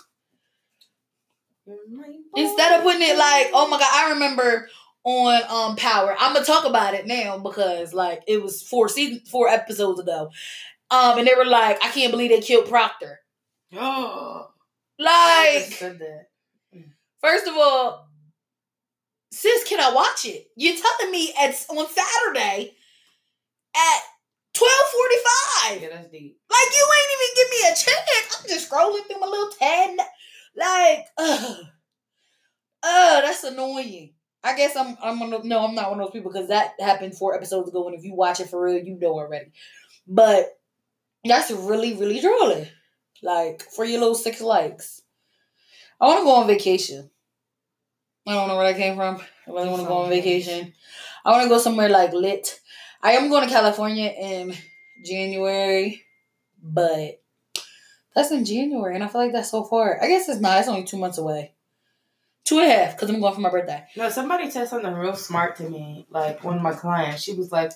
instead 2.35 2.77
of 2.77 2.83
putting 2.83 3.01
it 3.01 3.17
like, 3.17 3.49
oh 3.53 3.67
my 3.69 3.77
god. 3.77 3.89
I 3.91 4.11
remember 4.13 4.69
on 5.03 5.41
um 5.49 5.75
Power. 5.75 6.15
I'm 6.17 6.33
gonna 6.33 6.45
talk 6.45 6.65
about 6.65 6.93
it 6.93 7.07
now 7.07 7.39
because 7.39 7.93
like 7.93 8.23
it 8.27 8.41
was 8.41 8.63
four 8.63 8.87
season 8.87 9.21
four 9.29 9.49
episodes 9.49 9.99
ago. 9.99 10.29
Um, 10.89 11.17
and 11.17 11.27
they 11.27 11.35
were 11.35 11.45
like, 11.45 11.83
I 11.83 11.89
can't 11.89 12.11
believe 12.11 12.29
they 12.29 12.39
killed 12.39 12.69
Proctor. 12.69 13.19
Oh, 13.73 14.47
I 15.01 15.55
Like, 15.55 15.67
just 15.67 15.79
said 15.79 15.99
that. 15.99 16.26
First 17.21 17.47
of 17.47 17.53
all, 17.55 18.09
sis, 19.31 19.67
can 19.67 19.79
I 19.79 19.93
watch 19.93 20.25
it? 20.25 20.47
You're 20.55 20.75
telling 20.75 21.11
me 21.11 21.33
at 21.39 21.49
on 21.69 21.87
Saturday 21.87 22.73
at 23.75 24.01
twelve 24.53 24.87
forty 24.91 25.15
five. 25.15 25.81
Yeah, 25.81 25.89
that's 25.89 26.11
deep. 26.11 26.39
Like 26.49 26.73
you 26.73 26.87
ain't 26.97 27.13
even 27.15 27.35
give 27.35 27.49
me 27.49 27.57
a 27.63 27.75
chance. 27.75 28.37
I'm 28.39 28.49
just 28.49 28.69
scrolling 28.69 29.05
through 29.07 29.19
my 29.19 29.27
little 29.27 29.51
tab. 29.51 29.99
Like, 30.55 31.05
ugh, 31.17 31.57
ugh, 32.83 33.23
that's 33.23 33.43
annoying. 33.43 34.13
I 34.43 34.55
guess 34.55 34.75
I'm 34.75 34.97
I'm 35.03 35.19
one 35.19 35.33
of, 35.33 35.43
no, 35.43 35.59
I'm 35.59 35.75
not 35.75 35.91
one 35.91 35.99
of 35.99 36.07
those 36.07 36.13
people 36.13 36.31
because 36.31 36.47
that 36.47 36.73
happened 36.79 37.15
four 37.15 37.35
episodes 37.35 37.69
ago. 37.69 37.87
And 37.87 37.97
if 37.97 38.03
you 38.03 38.13
watch 38.15 38.39
it 38.39 38.49
for 38.49 38.63
real, 38.63 38.83
you 38.83 38.97
know 38.97 39.13
already. 39.13 39.51
But 40.07 40.57
that's 41.25 41.51
really 41.51 41.93
really 41.95 42.19
drooling. 42.19 42.67
Like 43.21 43.61
for 43.61 43.83
your 43.83 43.99
little 43.99 44.15
six 44.15 44.41
likes. 44.41 45.01
I 45.99 46.05
want 46.05 46.19
to 46.19 46.25
go 46.25 46.35
on 46.35 46.47
vacation. 46.47 47.09
I 48.27 48.33
don't 48.33 48.47
know 48.47 48.57
where 48.57 48.71
that 48.71 48.79
came 48.79 48.95
from. 48.95 49.21
I 49.47 49.51
really 49.51 49.69
want 49.69 49.81
to 49.81 49.87
go 49.87 49.97
on 49.97 50.09
vacation. 50.09 50.73
I 51.25 51.31
want 51.31 51.43
to 51.43 51.49
go 51.49 51.57
somewhere 51.57 51.89
like 51.89 52.13
lit. 52.13 52.59
I 53.01 53.13
am 53.13 53.29
going 53.29 53.47
to 53.47 53.53
California 53.53 54.09
in 54.09 54.53
January, 55.05 56.03
but 56.61 57.21
that's 58.15 58.31
in 58.31 58.45
January, 58.45 58.95
and 58.95 59.03
I 59.03 59.07
feel 59.07 59.21
like 59.21 59.31
that's 59.31 59.51
so 59.51 59.63
far. 59.63 60.03
I 60.03 60.07
guess 60.07 60.27
it's 60.27 60.41
not. 60.41 60.59
It's 60.59 60.67
only 60.67 60.83
two 60.83 60.97
months 60.97 61.17
away. 61.17 61.53
Two 62.43 62.59
and 62.59 62.71
a 62.71 62.75
half, 62.75 62.95
because 62.95 63.09
I'm 63.09 63.19
going 63.19 63.33
for 63.33 63.41
my 63.41 63.49
birthday. 63.49 63.85
No, 63.95 64.09
somebody 64.09 64.49
said 64.49 64.67
something 64.67 64.93
real 64.93 65.15
smart 65.15 65.57
to 65.57 65.69
me. 65.69 66.07
Like 66.09 66.43
one 66.43 66.57
of 66.57 66.61
my 66.61 66.73
clients, 66.73 67.21
she 67.21 67.33
was 67.33 67.51
like, 67.51 67.71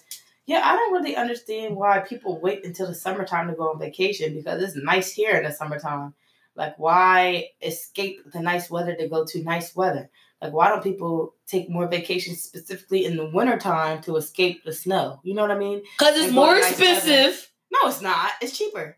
"Yeah, 0.46 0.62
I 0.64 0.76
don't 0.76 0.94
really 0.94 1.16
understand 1.16 1.76
why 1.76 2.00
people 2.00 2.40
wait 2.40 2.66
until 2.66 2.88
the 2.88 2.96
summertime 2.96 3.48
to 3.48 3.54
go 3.54 3.72
on 3.72 3.80
vacation 3.80 4.34
because 4.34 4.62
it's 4.62 4.76
nice 4.76 5.12
here 5.12 5.38
in 5.38 5.44
the 5.44 5.52
summertime. 5.52 6.14
Like, 6.56 6.78
why 6.78 7.50
escape 7.62 8.32
the 8.32 8.40
nice 8.42 8.70
weather 8.70 8.96
to 8.96 9.08
go 9.08 9.26
to 9.26 9.44
nice 9.44 9.76
weather? 9.76 10.10
Like, 10.42 10.54
why 10.54 10.70
don't 10.70 10.84
people 10.84 11.36
take 11.48 11.70
more 11.70 11.88
vacations 11.88 12.42
specifically 12.42 13.06
in 13.06 13.16
the 13.16 13.30
wintertime 13.30 14.02
to 14.04 14.16
escape 14.18 14.64
the 14.66 14.74
snow? 14.74 15.20
You 15.24 15.34
know 15.36 15.44
what 15.44 15.52
I 15.52 15.58
mean? 15.58 15.82
Because 15.98 16.18
it's 16.18 16.34
more 16.34 16.56
nice 16.56 16.78
weather. 16.78 16.92
expensive 16.94 17.52
No, 17.72 17.88
it's 17.88 18.02
not. 18.02 18.32
It's 18.42 18.58
cheaper 18.58 18.98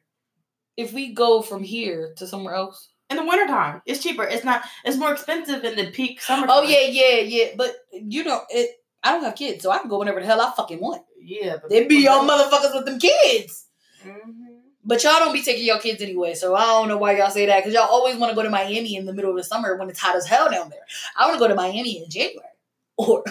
if 0.77 0.93
we 0.93 1.13
go 1.13 1.41
from 1.41 1.61
here 1.63 2.13
to 2.17 2.25
somewhere 2.25 2.55
else. 2.55 2.89
in 3.09 3.17
the 3.17 3.23
wintertime. 3.25 3.81
It's 3.85 4.01
cheaper. 4.01 4.23
It's 4.23 4.43
not. 4.45 4.63
It's 4.85 4.97
more 4.97 5.11
expensive 5.11 5.63
in 5.63 5.75
the 5.75 5.91
peak 5.91 6.21
summer. 6.21 6.47
Oh 6.49 6.63
yeah, 6.63 6.87
yeah, 6.89 7.17
yeah. 7.19 7.47
But 7.55 7.75
you 7.91 8.23
know, 8.23 8.41
it. 8.49 8.71
I 9.03 9.11
don't 9.11 9.23
have 9.23 9.35
kids, 9.35 9.61
so 9.61 9.69
I 9.69 9.79
can 9.79 9.89
go 9.89 9.99
whenever 9.99 10.21
the 10.21 10.25
hell 10.25 10.39
I 10.41 10.51
fucking 10.55 10.79
want. 10.79 11.03
yeah. 11.21 11.57
But 11.61 11.69
They 11.69 11.85
be 11.85 11.97
y'all 11.97 12.27
motherfuckers 12.27 12.73
with 12.73 12.85
them 12.85 12.97
kids. 12.99 13.67
Mhm. 14.03 14.52
But 14.85 15.03
y'all 15.03 15.19
don't 15.19 15.33
be 15.33 15.41
taking 15.41 15.65
your 15.65 15.79
kids 15.79 16.01
anyway, 16.01 16.33
so 16.33 16.55
I 16.55 16.65
don't 16.65 16.89
know 16.89 16.97
why 16.97 17.17
y'all 17.17 17.29
say 17.29 17.45
that. 17.45 17.59
Because 17.59 17.73
y'all 17.73 17.89
always 17.89 18.17
want 18.17 18.31
to 18.31 18.35
go 18.35 18.43
to 18.43 18.49
Miami 18.49 18.95
in 18.95 19.05
the 19.05 19.13
middle 19.13 19.31
of 19.31 19.37
the 19.37 19.43
summer 19.43 19.77
when 19.77 19.89
it's 19.89 19.99
hot 19.99 20.15
as 20.15 20.27
hell 20.27 20.51
down 20.51 20.69
there. 20.69 20.85
I 21.17 21.25
want 21.25 21.35
to 21.35 21.39
go 21.39 21.47
to 21.47 21.55
Miami 21.55 22.03
in 22.03 22.09
January. 22.09 22.47
Or 22.95 23.23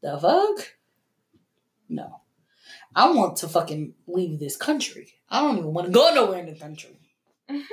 the 0.00 0.18
fuck? 0.18 0.74
No. 1.90 2.22
I 2.94 3.10
want 3.10 3.36
to 3.38 3.48
fucking 3.48 3.92
leave 4.06 4.38
this 4.38 4.56
country. 4.56 5.12
I 5.28 5.42
don't 5.42 5.58
even 5.58 5.74
want 5.74 5.88
to 5.88 5.92
go 5.92 6.14
nowhere 6.14 6.38
in 6.38 6.46
the 6.46 6.58
country. 6.58 6.98
Mhm. 7.50 7.64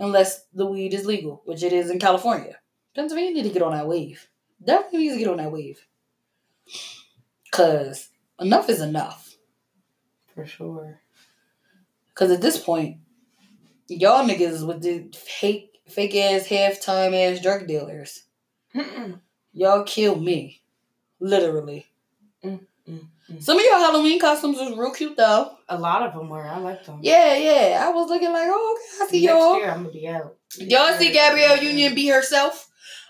Unless 0.00 0.46
the 0.52 0.66
weed 0.66 0.94
is 0.94 1.06
legal, 1.06 1.42
which 1.44 1.62
it 1.62 1.72
is 1.72 1.90
in 1.90 2.00
California. 2.00 2.56
Pennsylvania 2.94 3.34
need 3.34 3.42
to 3.44 3.50
get 3.50 3.62
on 3.62 3.72
that 3.72 3.86
wave. 3.86 4.28
Definitely 4.64 4.98
needs 4.98 5.14
to 5.14 5.18
get 5.20 5.28
on 5.30 5.36
that 5.36 5.52
wave. 5.52 5.86
Cause 7.52 8.08
enough 8.40 8.68
is 8.68 8.80
enough. 8.80 9.29
For 10.34 10.46
sure. 10.46 11.00
Cause 12.14 12.30
at 12.30 12.40
this 12.40 12.58
point, 12.58 12.98
y'all 13.88 14.26
niggas 14.26 14.66
with 14.66 14.82
the 14.82 15.08
fake 15.16 15.78
fake 15.88 16.14
ass 16.14 16.46
halftime 16.46 17.14
ass 17.14 17.40
drug 17.40 17.66
dealers. 17.66 18.24
Mm-mm. 18.74 19.20
Y'all 19.52 19.84
kill 19.84 20.16
me. 20.16 20.60
Literally. 21.18 21.86
Mm, 22.44 22.60
mm, 22.88 23.06
mm. 23.30 23.42
Some 23.42 23.58
of 23.58 23.64
your 23.64 23.78
Halloween 23.78 24.20
costumes 24.20 24.58
was 24.58 24.76
real 24.76 24.92
cute 24.92 25.16
though. 25.16 25.56
A 25.68 25.78
lot 25.78 26.02
of 26.02 26.14
them 26.14 26.28
were. 26.28 26.46
I 26.46 26.58
liked 26.58 26.86
them. 26.86 27.00
Yeah, 27.02 27.36
yeah. 27.36 27.84
I 27.86 27.90
was 27.90 28.08
looking 28.08 28.32
like, 28.32 28.48
oh, 28.50 28.78
okay, 28.78 29.04
I 29.04 29.08
see 29.08 29.26
Next 29.26 29.38
y'all. 29.38 29.56
year 29.58 29.70
I'm 29.70 29.82
gonna 29.82 29.92
be 29.92 30.08
out. 30.08 30.36
Y'all 30.58 30.98
see 30.98 31.12
Gabrielle 31.12 31.62
Union 31.62 31.94
be 31.94 32.08
herself? 32.08 32.68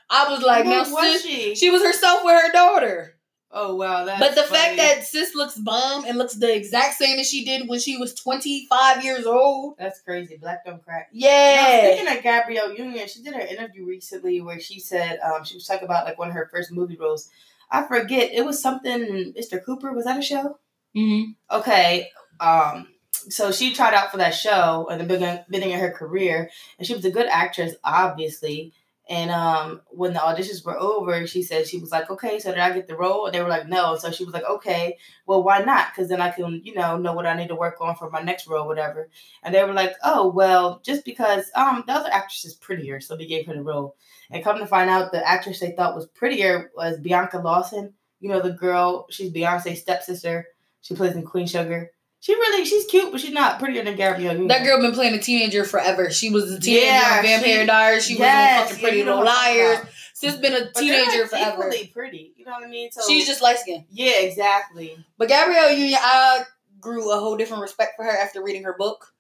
I 0.08 0.28
was 0.32 0.42
like, 0.42 0.66
now 0.66 0.84
she? 1.18 1.54
she 1.54 1.70
was 1.70 1.82
herself 1.82 2.24
with 2.24 2.40
her 2.40 2.52
daughter. 2.52 3.16
Oh 3.52 3.74
wow, 3.74 4.04
that's 4.04 4.20
but 4.20 4.34
the 4.36 4.42
funny. 4.42 4.58
fact 4.60 4.76
that 4.76 5.04
sis 5.04 5.34
looks 5.34 5.58
bomb 5.58 6.04
and 6.04 6.16
looks 6.16 6.34
the 6.34 6.54
exact 6.54 6.94
same 6.94 7.18
as 7.18 7.28
she 7.28 7.44
did 7.44 7.68
when 7.68 7.80
she 7.80 7.96
was 7.96 8.14
25 8.14 9.02
years 9.04 9.26
old. 9.26 9.74
that's 9.76 10.00
crazy. 10.02 10.36
Black 10.36 10.64
don't 10.64 10.82
crack. 10.84 11.08
Yeah. 11.12 11.92
Speaking 11.94 12.16
of 12.16 12.22
Gabrielle 12.22 12.72
Union, 12.74 13.08
she 13.08 13.22
did 13.22 13.34
her 13.34 13.40
interview 13.40 13.84
recently 13.84 14.40
where 14.40 14.60
she 14.60 14.78
said 14.78 15.18
um, 15.18 15.42
she 15.44 15.54
was 15.56 15.66
talking 15.66 15.84
about 15.84 16.04
like 16.04 16.16
one 16.18 16.28
of 16.28 16.34
her 16.34 16.48
first 16.52 16.70
movie 16.70 16.96
roles. 16.96 17.28
I 17.72 17.86
forget 17.86 18.30
it 18.32 18.44
was 18.44 18.62
something. 18.62 19.34
Mr. 19.34 19.64
Cooper 19.64 19.92
was 19.92 20.04
that 20.04 20.18
a 20.18 20.22
show? 20.22 20.58
Mhm. 20.96 21.34
Okay. 21.50 22.08
Um. 22.38 22.86
So 23.28 23.52
she 23.52 23.74
tried 23.74 23.94
out 23.94 24.10
for 24.12 24.16
that 24.18 24.30
show 24.34 24.88
at 24.90 24.98
the 24.98 25.04
beginning, 25.04 25.44
beginning 25.48 25.74
of 25.74 25.80
her 25.80 25.90
career, 25.90 26.50
and 26.78 26.86
she 26.86 26.94
was 26.94 27.04
a 27.04 27.10
good 27.10 27.26
actress, 27.26 27.74
obviously. 27.84 28.72
And 29.10 29.32
um, 29.32 29.80
when 29.88 30.12
the 30.12 30.20
auditions 30.20 30.64
were 30.64 30.78
over, 30.78 31.26
she 31.26 31.42
said 31.42 31.66
she 31.66 31.78
was 31.80 31.90
like, 31.90 32.08
"Okay, 32.10 32.38
so 32.38 32.50
did 32.50 32.60
I 32.60 32.72
get 32.72 32.86
the 32.86 32.96
role?" 32.96 33.26
And 33.26 33.34
they 33.34 33.42
were 33.42 33.48
like, 33.48 33.68
"No." 33.68 33.96
So 33.96 34.12
she 34.12 34.24
was 34.24 34.32
like, 34.32 34.44
"Okay, 34.44 34.96
well, 35.26 35.42
why 35.42 35.58
not? 35.58 35.88
Because 35.92 36.08
then 36.08 36.20
I 36.20 36.30
can, 36.30 36.62
you 36.64 36.74
know, 36.74 36.96
know 36.96 37.12
what 37.12 37.26
I 37.26 37.34
need 37.34 37.48
to 37.48 37.56
work 37.56 37.80
on 37.80 37.96
for 37.96 38.08
my 38.08 38.22
next 38.22 38.46
role, 38.46 38.68
whatever." 38.68 39.10
And 39.42 39.52
they 39.52 39.64
were 39.64 39.72
like, 39.72 39.94
"Oh, 40.04 40.28
well, 40.30 40.80
just 40.84 41.04
because 41.04 41.50
um 41.56 41.82
the 41.88 41.92
other 41.92 42.08
actress 42.12 42.44
is 42.44 42.54
prettier, 42.54 43.00
so 43.00 43.16
they 43.16 43.26
gave 43.26 43.46
her 43.46 43.54
the 43.54 43.62
role." 43.64 43.96
And 44.30 44.44
come 44.44 44.58
to 44.58 44.66
find 44.66 44.88
out, 44.88 45.10
the 45.10 45.28
actress 45.28 45.58
they 45.58 45.72
thought 45.72 45.96
was 45.96 46.06
prettier 46.06 46.70
was 46.76 46.98
Bianca 47.00 47.38
Lawson. 47.38 47.94
You 48.20 48.28
know, 48.28 48.40
the 48.40 48.52
girl. 48.52 49.06
She's 49.10 49.32
Beyonce's 49.32 49.80
stepsister. 49.80 50.46
She 50.82 50.94
plays 50.94 51.16
in 51.16 51.24
Queen 51.24 51.48
Sugar. 51.48 51.90
She 52.22 52.34
really, 52.34 52.64
she's 52.66 52.84
cute, 52.84 53.10
but 53.10 53.20
she's 53.20 53.32
not 53.32 53.58
prettier 53.58 53.82
than 53.82 53.96
Gabrielle 53.96 54.32
Union. 54.32 54.48
That 54.48 54.62
girl 54.64 54.78
been 54.80 54.92
playing 54.92 55.14
a 55.14 55.18
teenager 55.18 55.64
forever. 55.64 56.10
She 56.10 56.28
was 56.30 56.52
a 56.52 56.60
teenager 56.60 56.84
Yeah, 56.86 57.16
in 57.18 57.22
Vampire 57.24 57.60
she- 57.62 57.66
Diaries. 57.66 58.04
She 58.06 58.14
was 58.14 58.20
Yes, 58.20 58.60
in 58.60 58.76
fucking 58.76 58.82
Pretty 58.82 59.02
Little 59.04 59.24
Liars. 59.24 59.86
She's 60.20 60.36
been 60.36 60.52
a 60.52 60.70
teenager 60.70 61.22
like, 61.22 61.30
forever. 61.30 61.68
Equally 61.68 61.86
pretty. 61.86 62.34
You 62.36 62.44
know 62.44 62.52
what 62.52 62.64
I 62.64 62.68
mean? 62.68 62.92
So 62.92 63.00
She's 63.08 63.26
just 63.26 63.40
light 63.40 63.58
skinned. 63.58 63.84
yeah, 63.90 64.20
exactly. 64.20 65.02
But 65.16 65.28
Gabrielle 65.28 65.72
Union, 65.72 65.98
I 66.00 66.42
grew 66.78 67.10
a 67.10 67.18
whole 67.18 67.38
different 67.38 67.62
respect 67.62 67.94
for 67.96 68.04
her 68.04 68.10
after 68.10 68.42
reading 68.42 68.64
her 68.64 68.74
book. 68.78 69.14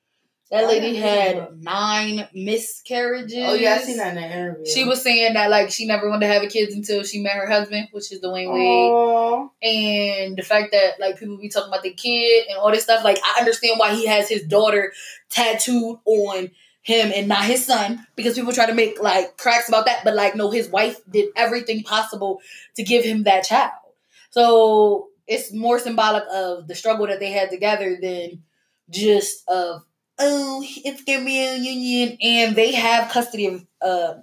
That 0.50 0.66
lady 0.66 0.94
didn't 0.94 1.02
read 1.02 1.34
her 1.36 1.40
had 1.42 1.62
nine 1.62 2.28
miscarriages. 2.34 3.38
Oh 3.38 3.54
yeah, 3.54 3.74
I 3.74 3.84
seen 3.84 3.98
that 3.98 4.16
in 4.16 4.22
the 4.22 4.26
interview. 4.26 4.66
She 4.66 4.84
was 4.84 5.00
saying 5.00 5.34
that 5.34 5.48
like 5.48 5.70
she 5.70 5.86
never 5.86 6.08
wanted 6.08 6.26
to 6.26 6.32
have 6.32 6.42
a 6.42 6.48
kids 6.48 6.74
until 6.74 7.04
she 7.04 7.20
met 7.22 7.34
her 7.34 7.46
husband, 7.46 7.88
which 7.92 8.10
is 8.10 8.20
Dwyane 8.20 8.52
Wade. 8.52 9.50
And 9.62 10.36
the 10.36 10.42
fact 10.42 10.72
that 10.72 10.98
like 10.98 11.18
people 11.18 11.36
be 11.36 11.48
talking 11.48 11.68
about 11.68 11.84
the 11.84 11.92
kid 11.92 12.46
and 12.48 12.58
all 12.58 12.70
this 12.70 12.82
stuff 12.82 13.04
like 13.04 13.18
i 13.24 13.38
understand 13.40 13.78
why 13.78 13.94
he 13.94 14.06
has 14.06 14.28
his 14.28 14.42
daughter 14.44 14.92
tattooed 15.28 15.98
on 16.04 16.50
him 16.82 17.12
and 17.14 17.28
not 17.28 17.44
his 17.44 17.64
son 17.64 18.06
because 18.16 18.34
people 18.34 18.52
try 18.52 18.66
to 18.66 18.74
make 18.74 19.00
like 19.00 19.36
cracks 19.36 19.68
about 19.68 19.84
that 19.84 20.02
but 20.02 20.14
like 20.14 20.34
no 20.34 20.50
his 20.50 20.68
wife 20.68 20.98
did 21.10 21.28
everything 21.36 21.82
possible 21.82 22.40
to 22.74 22.82
give 22.82 23.04
him 23.04 23.24
that 23.24 23.44
child 23.44 23.72
so 24.30 25.08
it's 25.26 25.52
more 25.52 25.78
symbolic 25.78 26.24
of 26.32 26.66
the 26.66 26.74
struggle 26.74 27.06
that 27.06 27.20
they 27.20 27.30
had 27.30 27.50
together 27.50 27.98
than 28.00 28.42
just 28.88 29.48
of 29.48 29.82
oh 30.20 30.62
it's 30.84 31.02
Gabrielle 31.02 31.56
Union 31.56 32.16
and 32.20 32.54
they 32.54 32.72
have 32.72 33.10
custody 33.10 33.46
of 33.46 33.66
uh 33.82 34.14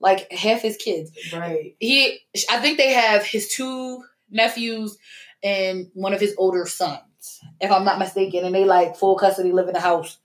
like 0.00 0.30
half 0.32 0.62
his 0.62 0.76
kids 0.76 1.10
Right. 1.32 1.76
he 1.78 2.20
I 2.50 2.58
think 2.60 2.78
they 2.78 2.92
have 2.92 3.24
his 3.24 3.48
two 3.48 4.02
nephews 4.30 4.96
and 5.42 5.90
one 5.92 6.14
of 6.14 6.20
his 6.20 6.34
older 6.38 6.64
sons, 6.64 7.40
if 7.60 7.70
I'm 7.70 7.84
not 7.84 7.98
mistaken, 7.98 8.44
and 8.46 8.54
they 8.54 8.64
like 8.64 8.96
full 8.96 9.14
custody 9.16 9.52
live 9.52 9.68
in 9.68 9.74
the 9.74 9.80
house 9.80 10.16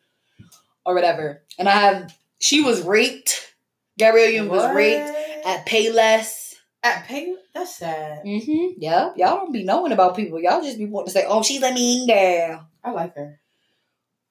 or 0.86 0.94
whatever. 0.96 1.44
And 1.58 1.68
I 1.68 1.74
have 1.74 2.18
she 2.40 2.62
was 2.62 2.82
raped. 2.84 3.54
Gabrielle 3.98 4.30
Union 4.30 4.48
was 4.50 4.74
raped 4.74 5.10
at 5.46 5.66
Payless. 5.66 6.56
At 6.82 7.06
Pay. 7.06 7.36
That's 7.54 7.76
sad. 7.76 8.24
Mm-hmm. 8.24 8.76
Yeah. 8.78 9.10
Y'all 9.18 9.36
don't 9.36 9.52
be 9.52 9.66
knowing 9.66 9.92
about 9.92 10.16
people. 10.16 10.40
Y'all 10.40 10.62
just 10.62 10.78
be 10.78 10.86
wanting 10.86 11.08
to 11.08 11.12
say, 11.12 11.26
oh, 11.28 11.44
she's 11.44 11.62
a 11.62 11.74
mean 11.74 12.08
girl. 12.08 12.66
I 12.82 12.92
like 12.92 13.16
her. 13.18 13.39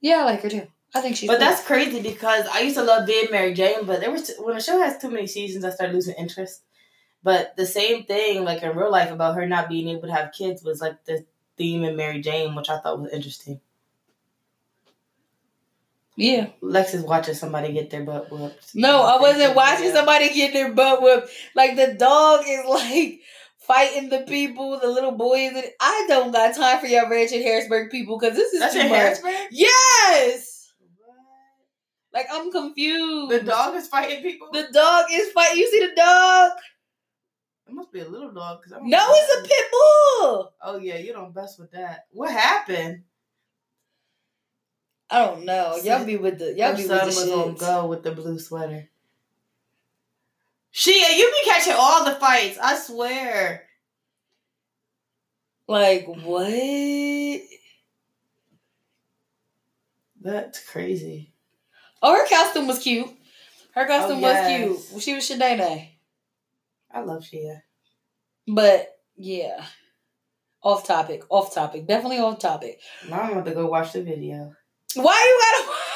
Yeah, 0.00 0.18
I 0.20 0.24
like 0.24 0.42
her 0.42 0.48
too. 0.50 0.66
I 0.94 1.00
think 1.00 1.16
she's 1.16 1.28
But 1.28 1.38
cool. 1.38 1.46
that's 1.48 1.64
crazy 1.66 2.00
because 2.00 2.46
I 2.46 2.60
used 2.60 2.76
to 2.76 2.82
love 2.82 3.06
being 3.06 3.26
Mary 3.30 3.52
Jane, 3.52 3.84
but 3.84 4.00
there 4.00 4.10
was 4.10 4.30
when 4.38 4.56
a 4.56 4.60
show 4.60 4.78
has 4.78 4.98
too 4.98 5.10
many 5.10 5.26
seasons, 5.26 5.64
I 5.64 5.70
started 5.70 5.94
losing 5.94 6.14
interest. 6.16 6.62
But 7.22 7.56
the 7.56 7.66
same 7.66 8.04
thing, 8.04 8.44
like 8.44 8.62
in 8.62 8.76
real 8.76 8.90
life, 8.90 9.10
about 9.10 9.34
her 9.34 9.46
not 9.46 9.68
being 9.68 9.88
able 9.88 10.08
to 10.08 10.14
have 10.14 10.32
kids 10.32 10.62
was 10.62 10.80
like 10.80 11.04
the 11.04 11.26
theme 11.56 11.84
in 11.84 11.96
Mary 11.96 12.20
Jane, 12.20 12.54
which 12.54 12.70
I 12.70 12.78
thought 12.78 13.00
was 13.00 13.12
interesting. 13.12 13.60
yeah. 16.16 16.48
Lex 16.60 16.94
is 16.94 17.04
watching 17.04 17.34
somebody 17.34 17.72
get 17.72 17.90
their 17.90 18.04
butt 18.04 18.30
whooped. 18.30 18.74
No, 18.74 19.02
I 19.02 19.20
wasn't 19.20 19.54
watching 19.54 19.86
Yeah. 19.86 19.92
somebody 19.94 20.32
get 20.34 20.52
their 20.52 20.72
butt 20.72 21.00
whooped. 21.02 21.28
Like 21.54 21.76
the 21.76 21.94
dog 21.94 22.44
is 22.46 22.64
like 22.68 23.20
fighting 23.68 24.08
the 24.08 24.20
people, 24.22 24.80
the 24.80 24.88
little 24.88 25.12
boys. 25.12 25.52
I 25.80 26.06
don't 26.08 26.32
got 26.32 26.56
time 26.56 26.80
for 26.80 26.86
your 26.86 27.08
Ratchet 27.08 27.42
Harrisburg 27.42 27.90
people 27.90 28.18
because 28.18 28.34
this 28.36 28.52
is 28.52 28.60
That's 28.60 28.74
too 28.74 28.80
in 28.80 28.88
much. 28.88 28.98
Harrisburg. 28.98 29.34
Yes. 29.52 30.72
Like 32.12 32.26
I'm 32.32 32.50
confused. 32.50 33.30
The 33.30 33.40
dog 33.42 33.76
is 33.76 33.86
fighting 33.86 34.22
people. 34.22 34.48
The 34.52 34.66
dog 34.72 35.06
is 35.12 35.30
fighting. 35.32 35.58
You 35.58 35.70
see 35.70 35.86
the 35.86 35.94
dog? 35.94 36.52
it 37.68 37.74
must 37.74 37.92
be 37.92 38.00
a 38.00 38.08
little 38.08 38.32
dog 38.32 38.60
because 38.62 38.72
I'm 38.72 38.88
No, 38.88 38.98
it's 39.10 39.34
a 39.38 39.42
pit 39.48 39.64
bull. 39.70 40.54
Oh 40.62 40.78
yeah, 40.82 40.96
you 40.96 41.12
don't 41.12 41.34
mess 41.34 41.58
with 41.58 41.70
that. 41.72 42.06
What 42.12 42.30
happened? 42.32 43.02
I 45.10 45.24
don't 45.26 45.44
know. 45.44 45.76
Y'all 45.84 46.04
be 46.04 46.16
with 46.16 46.38
the 46.38 46.46
y'all 46.56 46.68
Your 46.68 46.76
be 46.76 46.82
with 46.88 47.04
was 47.04 47.26
the 47.26 47.34
on 47.34 47.50
shit. 47.50 47.58
go 47.60 47.86
with 47.86 48.02
the 48.02 48.12
blue 48.12 48.38
sweater. 48.38 48.88
Shia, 50.78 51.18
you 51.18 51.28
be 51.32 51.50
catching 51.50 51.74
all 51.76 52.04
the 52.04 52.14
fights. 52.14 52.56
I 52.62 52.78
swear. 52.78 53.64
Like 55.66 56.06
what? 56.06 57.40
That's 60.20 60.64
crazy. 60.70 61.32
Oh, 62.00 62.14
her 62.14 62.28
costume 62.28 62.68
was 62.68 62.78
cute. 62.78 63.08
Her 63.74 63.82
oh, 63.82 63.86
costume 63.86 64.18
Oh, 64.18 64.22
was 64.22 64.86
cute. 64.92 65.02
She 65.02 65.14
was 65.14 65.28
Shanae. 65.28 65.88
I 66.92 67.00
love 67.00 67.24
Shia. 67.24 67.62
But 68.46 69.00
yeah. 69.16 69.64
Off 70.62 70.86
topic. 70.86 71.24
Off 71.28 71.52
topic. 71.52 71.88
Definitely 71.88 72.20
off 72.20 72.38
topic. 72.38 72.78
Now 73.10 73.22
I'm 73.22 73.32
about 73.32 73.46
to 73.46 73.54
go 73.54 73.66
watch 73.66 73.94
the 73.94 74.02
video. 74.04 74.54
Why 74.94 75.26
you 75.26 75.66
gotta 75.66 75.78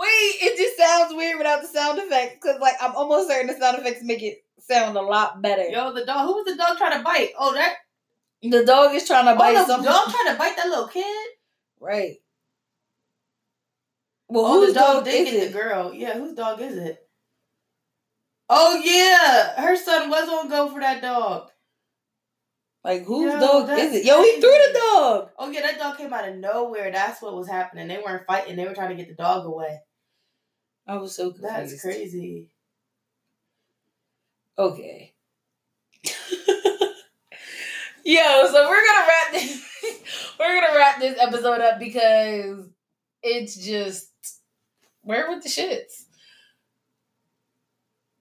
Wait, 0.00 0.06
it 0.40 0.56
just 0.56 0.78
sounds 0.78 1.14
weird 1.14 1.36
without 1.36 1.60
the 1.60 1.68
sound 1.68 1.98
effects. 1.98 2.38
Cause 2.42 2.58
like 2.58 2.74
I'm 2.80 2.96
almost 2.96 3.28
certain 3.28 3.48
the 3.48 3.54
sound 3.60 3.78
effects 3.78 4.02
make 4.02 4.22
it 4.22 4.42
sound 4.58 4.96
a 4.96 5.02
lot 5.02 5.42
better. 5.42 5.64
Yo, 5.68 5.92
the 5.92 6.06
dog. 6.06 6.26
Who 6.26 6.34
was 6.36 6.46
the 6.46 6.56
dog 6.56 6.78
trying 6.78 6.96
to 6.98 7.04
bite? 7.04 7.32
Oh, 7.38 7.52
that. 7.52 7.74
The 8.42 8.64
dog 8.64 8.94
is 8.94 9.06
trying 9.06 9.26
to 9.26 9.32
oh, 9.32 9.36
bite 9.38 9.56
oh, 9.56 9.60
the 9.60 9.66
something. 9.66 9.84
dog 9.92 10.08
trying 10.10 10.32
to 10.32 10.38
bite 10.38 10.56
that 10.56 10.68
little 10.68 10.88
kid. 10.88 11.28
Right. 11.78 12.16
Well, 14.28 14.46
Oh, 14.46 14.60
whose 14.60 14.72
the 14.72 14.80
dog 14.80 14.94
dog 14.96 15.04
did 15.04 15.26
is 15.26 15.32
get 15.34 15.42
it? 15.42 15.52
the 15.52 15.58
girl. 15.58 15.92
Yeah, 15.92 16.14
whose 16.14 16.34
dog 16.34 16.60
is 16.62 16.76
it? 16.78 17.06
Oh 18.48 18.80
yeah, 18.82 19.60
her 19.60 19.76
son 19.76 20.08
was 20.08 20.28
on 20.28 20.48
go 20.48 20.70
for 20.72 20.80
that 20.80 21.02
dog. 21.02 21.50
Like 22.82 23.04
whose 23.04 23.32
Yo, 23.34 23.38
dog 23.40 23.68
is 23.78 23.92
it? 23.94 24.04
Yo, 24.06 24.22
he 24.22 24.40
threw 24.40 24.50
the 24.50 24.78
dog. 24.94 25.30
Oh 25.38 25.50
yeah, 25.50 25.60
that 25.62 25.78
dog 25.78 25.98
came 25.98 26.12
out 26.14 26.26
of 26.28 26.36
nowhere. 26.36 26.90
That's 26.90 27.20
what 27.20 27.34
was 27.36 27.48
happening. 27.48 27.88
They 27.88 27.98
weren't 27.98 28.26
fighting. 28.26 28.56
They 28.56 28.66
were 28.66 28.74
trying 28.74 28.88
to 28.90 28.94
get 28.96 29.08
the 29.08 29.22
dog 29.22 29.44
away. 29.44 29.80
I 30.90 30.96
was 30.96 31.14
so 31.14 31.30
confused. 31.30 31.54
That's 31.54 31.80
crazy. 31.80 32.48
Okay. 34.58 35.14
Yo, 38.04 38.46
so 38.48 38.68
we're 38.68 38.84
gonna 38.84 39.06
wrap 39.06 39.30
this. 39.30 39.64
we're 40.40 40.60
gonna 40.60 40.76
wrap 40.76 40.98
this 40.98 41.16
episode 41.20 41.60
up 41.60 41.78
because 41.78 42.66
it's 43.22 43.54
just 43.54 44.10
where 45.02 45.30
with 45.30 45.44
the 45.44 45.48
shits. 45.48 46.06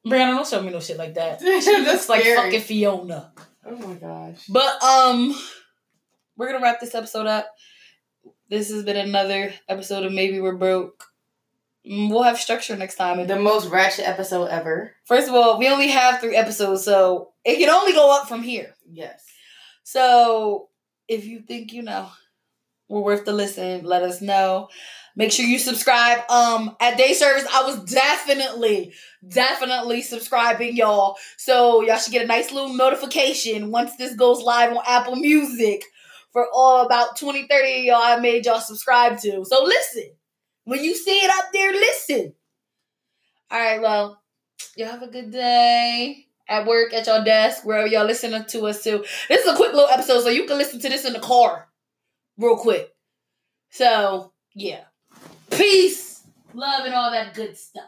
Brianna, 0.06 0.36
don't 0.36 0.48
show 0.48 0.62
me 0.62 0.70
no 0.70 0.80
shit 0.80 0.98
like 0.98 1.16
that. 1.16 1.42
She 1.42 1.50
That's 1.50 1.68
looks 1.68 2.08
like 2.08 2.24
fucking 2.24 2.62
Fiona. 2.62 3.32
Oh 3.66 3.76
my 3.78 3.96
gosh. 3.96 4.46
But 4.48 4.84
um, 4.84 5.34
we're 6.38 6.52
gonna 6.52 6.64
wrap 6.64 6.80
this 6.80 6.94
episode 6.94 7.26
up. 7.26 7.50
This 8.48 8.70
has 8.70 8.84
been 8.84 8.96
another 8.96 9.56
episode 9.68 10.04
of 10.04 10.14
Maybe 10.14 10.40
We're 10.40 10.56
Broke. 10.56 11.09
We'll 11.92 12.22
have 12.22 12.38
structure 12.38 12.76
next 12.76 12.98
time. 12.98 13.26
The 13.26 13.36
most 13.36 13.68
ratchet 13.68 14.08
episode 14.08 14.46
ever. 14.46 14.94
first 15.06 15.28
of 15.28 15.34
all, 15.34 15.58
we 15.58 15.68
only 15.68 15.88
have 15.88 16.22
three 16.22 16.36
episodes, 16.36 16.84
so 16.84 17.32
it 17.44 17.58
can 17.58 17.70
only 17.70 17.94
go 17.94 18.16
up 18.16 18.28
from 18.28 18.44
here. 18.44 18.76
Yes. 18.88 19.26
So 19.82 20.70
if 21.08 21.26
you 21.26 21.40
think 21.40 21.74
you 21.74 21.82
know 21.82 22.12
we're 22.90 23.02
worth 23.02 23.26
the 23.26 23.34
listen, 23.34 23.86
let 23.86 24.04
us 24.04 24.22
know. 24.22 24.70
Make 25.16 25.32
sure 25.32 25.46
you 25.46 25.58
subscribe. 25.58 26.20
Um, 26.30 26.76
at 26.80 26.96
day 26.96 27.14
service, 27.14 27.48
I 27.52 27.64
was 27.64 27.84
definitely, 27.92 28.94
definitely 29.28 30.04
subscribing, 30.04 30.76
y'all. 30.76 31.18
So 31.38 31.82
y'all 31.82 31.98
should 31.98 32.14
get 32.14 32.24
a 32.24 32.28
nice 32.28 32.52
little 32.52 32.76
notification 32.76 33.72
once 33.72 33.96
this 33.96 34.16
goes 34.16 34.44
live 34.44 34.78
on 34.78 34.84
Apple 34.86 35.16
Music 35.16 35.84
for 36.34 36.48
all 36.54 36.86
about 36.86 37.18
20, 37.18 37.48
30 37.48 37.80
of 37.80 37.86
y'all 37.86 37.96
I 37.96 38.20
made 38.20 38.46
y'all 38.46 38.60
subscribe 38.60 39.18
to. 39.22 39.44
So 39.44 39.64
listen. 39.64 40.12
When 40.70 40.84
you 40.84 40.96
see 40.96 41.18
it 41.18 41.32
up 41.32 41.46
there, 41.52 41.72
listen. 41.72 42.34
All 43.50 43.60
right, 43.60 43.82
well, 43.82 44.22
y'all 44.78 44.92
have 44.92 45.02
a 45.02 45.08
good 45.08 45.32
day. 45.32 46.28
at 46.50 46.66
work, 46.66 46.94
at 46.94 47.06
your 47.06 47.24
desk, 47.24 47.64
wherever 47.64 47.88
y'all 47.88 48.06
listening 48.06 48.44
to 48.44 48.66
us 48.66 48.84
too. 48.84 49.06
This 49.30 49.46
is 49.46 49.54
a 49.54 49.56
quick 49.56 49.72
little 49.72 49.88
episode, 49.88 50.22
so 50.22 50.30
you 50.30 50.46
can 50.46 50.58
listen 50.58 50.80
to 50.82 50.90
this 50.90 51.06
in 51.06 51.14
the 51.14 51.20
car 51.20 51.70
real 52.38 52.58
quick. 52.58 52.94
So, 53.70 54.34
yeah. 54.56 54.86
Peace, 55.52 56.24
love, 56.54 56.86
and 56.86 56.96
all 56.96 57.12
that 57.12 57.36
good 57.36 57.56
stuff. 57.56 57.84